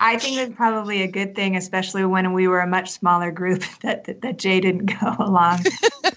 I 0.00 0.18
think 0.18 0.36
it's 0.36 0.54
probably 0.54 1.02
a 1.02 1.08
good 1.08 1.34
thing, 1.34 1.56
especially 1.56 2.04
when 2.04 2.34
we 2.34 2.46
were 2.46 2.60
a 2.60 2.66
much 2.66 2.90
smaller 2.90 3.30
group, 3.30 3.62
that 3.82 4.04
that, 4.04 4.20
that 4.20 4.38
Jay 4.38 4.60
didn't 4.60 4.86
go 5.00 5.16
along. 5.18 5.60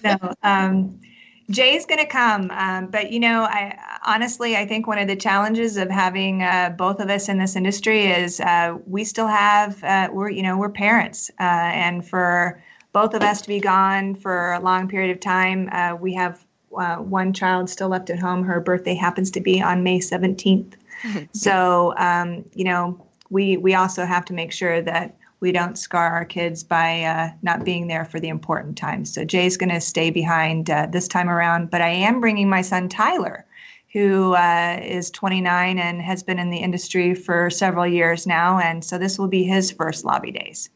so 0.02 0.34
um, 0.42 1.00
Jay's 1.50 1.86
going 1.86 1.98
to 1.98 2.06
come, 2.06 2.50
um, 2.50 2.88
but 2.88 3.10
you 3.10 3.20
know, 3.20 3.44
I 3.44 3.78
honestly 4.04 4.56
I 4.56 4.66
think 4.66 4.86
one 4.86 4.98
of 4.98 5.08
the 5.08 5.16
challenges 5.16 5.76
of 5.76 5.88
having 5.88 6.42
uh, 6.42 6.74
both 6.76 7.00
of 7.00 7.08
us 7.08 7.28
in 7.28 7.38
this 7.38 7.56
industry 7.56 8.06
is 8.06 8.38
uh, 8.40 8.76
we 8.86 9.04
still 9.04 9.26
have 9.26 9.82
uh, 9.82 10.08
we're 10.12 10.28
you 10.30 10.42
know 10.42 10.58
we're 10.58 10.68
parents, 10.68 11.30
uh, 11.40 11.42
and 11.42 12.06
for 12.06 12.62
both 12.92 13.14
of 13.14 13.22
us 13.22 13.42
to 13.42 13.48
be 13.48 13.60
gone 13.60 14.14
for 14.14 14.52
a 14.52 14.60
long 14.60 14.88
period 14.88 15.10
of 15.10 15.20
time, 15.20 15.68
uh, 15.72 15.94
we 15.94 16.14
have 16.14 16.44
uh, 16.76 16.96
one 16.96 17.32
child 17.32 17.70
still 17.70 17.88
left 17.88 18.10
at 18.10 18.18
home. 18.18 18.42
Her 18.42 18.60
birthday 18.60 18.94
happens 18.94 19.30
to 19.32 19.40
be 19.40 19.60
on 19.60 19.82
May 19.82 20.00
17th. 20.00 20.74
so, 21.32 21.94
um, 21.96 22.44
you 22.54 22.64
know, 22.64 23.06
we, 23.30 23.56
we 23.56 23.74
also 23.74 24.04
have 24.04 24.24
to 24.26 24.32
make 24.32 24.52
sure 24.52 24.80
that 24.82 25.16
we 25.40 25.52
don't 25.52 25.78
scar 25.78 26.10
our 26.10 26.24
kids 26.24 26.64
by 26.64 27.02
uh, 27.02 27.30
not 27.42 27.64
being 27.64 27.86
there 27.86 28.04
for 28.04 28.20
the 28.20 28.28
important 28.28 28.76
times. 28.76 29.12
So 29.12 29.24
Jay's 29.24 29.56
going 29.56 29.70
to 29.70 29.80
stay 29.80 30.10
behind 30.10 30.70
uh, 30.70 30.88
this 30.90 31.08
time 31.08 31.30
around, 31.30 31.70
but 31.70 31.80
I 31.80 31.88
am 31.88 32.20
bringing 32.20 32.48
my 32.48 32.62
son 32.62 32.88
Tyler, 32.88 33.46
who 33.92 34.34
uh, 34.34 34.80
is 34.82 35.10
29 35.10 35.78
and 35.78 36.02
has 36.02 36.22
been 36.22 36.38
in 36.38 36.50
the 36.50 36.58
industry 36.58 37.14
for 37.14 37.50
several 37.50 37.86
years 37.86 38.26
now, 38.26 38.58
and 38.58 38.84
so 38.84 38.98
this 38.98 39.18
will 39.18 39.28
be 39.28 39.44
his 39.44 39.70
first 39.70 40.04
lobby 40.04 40.32
days. 40.32 40.70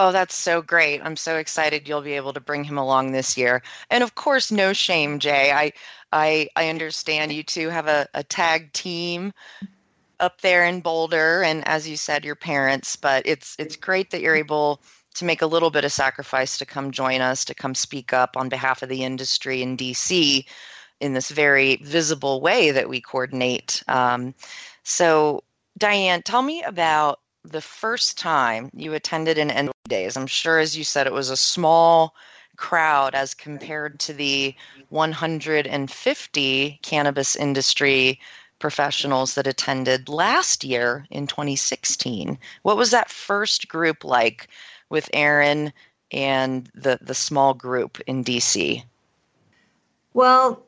Oh, 0.00 0.12
that's 0.12 0.36
so 0.36 0.62
great. 0.62 1.00
I'm 1.02 1.16
so 1.16 1.38
excited 1.38 1.88
you'll 1.88 2.02
be 2.02 2.12
able 2.12 2.32
to 2.32 2.40
bring 2.40 2.62
him 2.62 2.78
along 2.78 3.10
this 3.10 3.36
year. 3.36 3.62
And 3.90 4.04
of 4.04 4.14
course, 4.14 4.52
no 4.52 4.72
shame, 4.72 5.18
Jay. 5.18 5.50
I 5.50 5.72
I 6.12 6.48
I 6.54 6.68
understand 6.68 7.32
you 7.32 7.42
two 7.42 7.68
have 7.68 7.88
a, 7.88 8.06
a 8.14 8.22
tag 8.22 8.72
team 8.72 9.32
up 10.20 10.40
there 10.40 10.64
in 10.64 10.80
Boulder 10.80 11.42
and 11.42 11.66
as 11.66 11.88
you 11.88 11.96
said, 11.96 12.24
your 12.24 12.34
parents, 12.34 12.96
but 12.96 13.26
it's 13.26 13.56
it's 13.58 13.76
great 13.76 14.10
that 14.10 14.20
you're 14.20 14.36
able 14.36 14.80
to 15.14 15.24
make 15.24 15.42
a 15.42 15.46
little 15.46 15.70
bit 15.70 15.84
of 15.84 15.92
sacrifice 15.92 16.58
to 16.58 16.66
come 16.66 16.90
join 16.90 17.20
us, 17.20 17.44
to 17.44 17.54
come 17.54 17.74
speak 17.74 18.12
up 18.12 18.36
on 18.36 18.48
behalf 18.48 18.82
of 18.82 18.88
the 18.88 19.02
industry 19.02 19.62
in 19.62 19.76
DC 19.76 20.44
in 21.00 21.12
this 21.12 21.30
very 21.30 21.76
visible 21.76 22.40
way 22.40 22.70
that 22.70 22.88
we 22.88 23.00
coordinate. 23.00 23.82
Um, 23.88 24.34
so, 24.82 25.42
Diane, 25.76 26.22
tell 26.22 26.42
me 26.42 26.62
about 26.62 27.20
the 27.44 27.60
first 27.60 28.18
time 28.18 28.70
you 28.74 28.94
attended 28.94 29.38
an 29.38 29.48
NCIA 29.48 29.72
days. 29.88 30.16
I'm 30.16 30.26
sure, 30.26 30.58
as 30.58 30.76
you 30.76 30.84
said, 30.84 31.06
it 31.06 31.12
was 31.12 31.30
a 31.30 31.36
small 31.36 32.14
crowd 32.56 33.14
as 33.14 33.34
compared 33.34 34.00
to 34.00 34.12
the 34.12 34.54
150 34.88 36.78
cannabis 36.82 37.36
industry 37.36 38.20
professionals 38.58 39.34
that 39.34 39.46
attended 39.46 40.08
last 40.08 40.64
year 40.64 41.06
in 41.10 41.26
2016. 41.26 42.38
What 42.62 42.76
was 42.76 42.90
that 42.90 43.10
first 43.10 43.68
group 43.68 44.04
like 44.04 44.48
with 44.88 45.08
Aaron 45.12 45.72
and 46.10 46.70
the 46.74 46.98
the 47.00 47.14
small 47.14 47.54
group 47.54 48.00
in 48.06 48.24
DC? 48.24 48.82
Well, 50.14 50.62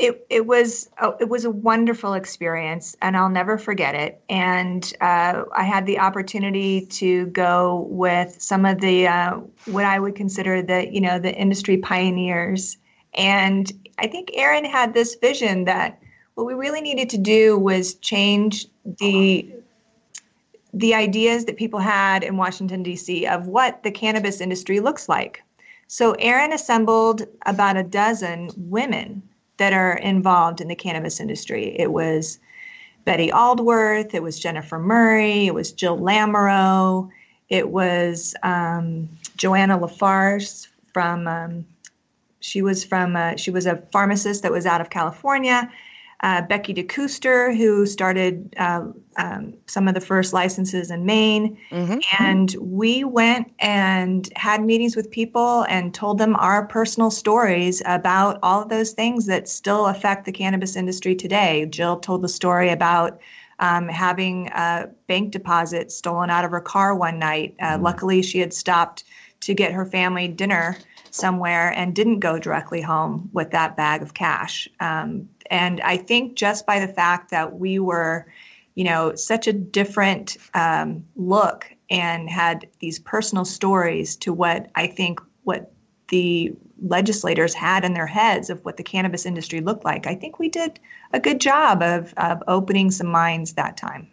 it 0.00 0.26
it 0.30 0.46
was 0.46 0.88
oh, 1.00 1.16
it 1.20 1.28
was 1.28 1.44
a 1.44 1.50
wonderful 1.50 2.14
experience, 2.14 2.96
and 3.02 3.16
I'll 3.16 3.28
never 3.28 3.58
forget 3.58 3.94
it. 3.94 4.20
And 4.28 4.92
uh, 5.00 5.44
I 5.54 5.64
had 5.64 5.86
the 5.86 5.98
opportunity 5.98 6.86
to 6.86 7.26
go 7.26 7.86
with 7.90 8.40
some 8.40 8.64
of 8.64 8.80
the 8.80 9.06
uh, 9.08 9.40
what 9.66 9.84
I 9.84 9.98
would 9.98 10.14
consider 10.14 10.62
the 10.62 10.92
you 10.92 11.00
know 11.00 11.18
the 11.18 11.34
industry 11.34 11.76
pioneers. 11.76 12.78
And 13.14 13.70
I 13.98 14.06
think 14.06 14.30
Aaron 14.34 14.64
had 14.64 14.94
this 14.94 15.16
vision 15.16 15.64
that 15.64 15.99
what 16.34 16.46
we 16.46 16.54
really 16.54 16.80
needed 16.80 17.10
to 17.10 17.18
do 17.18 17.58
was 17.58 17.94
change 17.94 18.66
the 18.84 19.46
the 20.72 20.94
ideas 20.94 21.46
that 21.46 21.56
people 21.56 21.80
had 21.80 22.22
in 22.22 22.36
Washington 22.36 22.82
D.C. 22.82 23.26
of 23.26 23.48
what 23.48 23.82
the 23.82 23.90
cannabis 23.90 24.40
industry 24.40 24.78
looks 24.78 25.08
like. 25.08 25.42
So 25.88 26.12
Aaron 26.20 26.52
assembled 26.52 27.26
about 27.46 27.76
a 27.76 27.82
dozen 27.82 28.50
women 28.56 29.20
that 29.56 29.72
are 29.72 29.94
involved 29.94 30.60
in 30.60 30.68
the 30.68 30.76
cannabis 30.76 31.18
industry. 31.18 31.76
It 31.76 31.92
was 31.92 32.38
Betty 33.04 33.30
Aldworth, 33.30 34.14
it 34.14 34.22
was 34.22 34.38
Jennifer 34.38 34.78
Murray, 34.78 35.48
it 35.48 35.54
was 35.54 35.72
Jill 35.72 35.98
Lamoureux, 35.98 37.10
it 37.48 37.70
was 37.70 38.36
um, 38.44 39.08
Joanna 39.36 39.78
Lafarce 39.78 40.68
from. 40.92 41.26
Um, 41.26 41.66
she 42.42 42.62
was 42.62 42.84
from. 42.84 43.16
Uh, 43.16 43.36
she 43.36 43.50
was 43.50 43.66
a 43.66 43.76
pharmacist 43.92 44.42
that 44.42 44.52
was 44.52 44.64
out 44.64 44.80
of 44.80 44.88
California 44.88 45.70
uh, 46.22 46.42
Becky 46.42 46.74
DeKeuster, 46.74 47.56
who 47.56 47.86
started 47.86 48.54
uh, 48.58 48.84
um, 49.16 49.54
some 49.66 49.88
of 49.88 49.94
the 49.94 50.00
first 50.00 50.32
licenses 50.32 50.90
in 50.90 51.06
Maine. 51.06 51.58
Mm-hmm. 51.70 51.98
And 52.18 52.54
we 52.60 53.04
went 53.04 53.50
and 53.58 54.28
had 54.36 54.62
meetings 54.62 54.96
with 54.96 55.10
people 55.10 55.64
and 55.68 55.94
told 55.94 56.18
them 56.18 56.36
our 56.36 56.66
personal 56.66 57.10
stories 57.10 57.82
about 57.86 58.38
all 58.42 58.62
of 58.62 58.68
those 58.68 58.92
things 58.92 59.26
that 59.26 59.48
still 59.48 59.86
affect 59.86 60.26
the 60.26 60.32
cannabis 60.32 60.76
industry 60.76 61.14
today. 61.14 61.66
Jill 61.66 61.98
told 61.98 62.22
the 62.22 62.28
story 62.28 62.68
about 62.68 63.18
um, 63.58 63.88
having 63.88 64.48
a 64.48 64.90
bank 65.06 65.32
deposit 65.32 65.90
stolen 65.90 66.28
out 66.28 66.44
of 66.44 66.50
her 66.50 66.60
car 66.60 66.94
one 66.94 67.18
night. 67.18 67.54
Uh, 67.60 67.74
mm-hmm. 67.74 67.84
Luckily, 67.84 68.22
she 68.22 68.40
had 68.40 68.52
stopped 68.52 69.04
to 69.40 69.54
get 69.54 69.72
her 69.72 69.86
family 69.86 70.28
dinner 70.28 70.76
somewhere 71.10 71.72
and 71.74 71.94
didn't 71.94 72.20
go 72.20 72.38
directly 72.38 72.80
home 72.80 73.30
with 73.32 73.50
that 73.50 73.76
bag 73.76 74.02
of 74.02 74.14
cash. 74.14 74.68
Um, 74.80 75.28
and 75.50 75.80
I 75.80 75.96
think 75.96 76.36
just 76.36 76.64
by 76.64 76.78
the 76.78 76.92
fact 76.92 77.30
that 77.30 77.58
we 77.58 77.78
were, 77.78 78.26
you 78.76 78.84
know, 78.84 79.14
such 79.16 79.48
a 79.48 79.52
different 79.52 80.36
um, 80.54 81.04
look 81.16 81.66
and 81.90 82.30
had 82.30 82.68
these 82.78 83.00
personal 83.00 83.44
stories 83.44 84.16
to 84.16 84.32
what 84.32 84.70
I 84.76 84.86
think 84.86 85.20
what 85.42 85.72
the 86.08 86.52
legislators 86.82 87.52
had 87.52 87.84
in 87.84 87.94
their 87.94 88.06
heads 88.06 88.48
of 88.48 88.64
what 88.64 88.76
the 88.76 88.82
cannabis 88.82 89.26
industry 89.26 89.60
looked 89.60 89.84
like. 89.84 90.06
I 90.06 90.14
think 90.14 90.38
we 90.38 90.48
did 90.48 90.78
a 91.12 91.20
good 91.20 91.40
job 91.40 91.82
of, 91.82 92.14
of 92.16 92.42
opening 92.48 92.90
some 92.90 93.08
minds 93.08 93.54
that 93.54 93.76
time. 93.76 94.08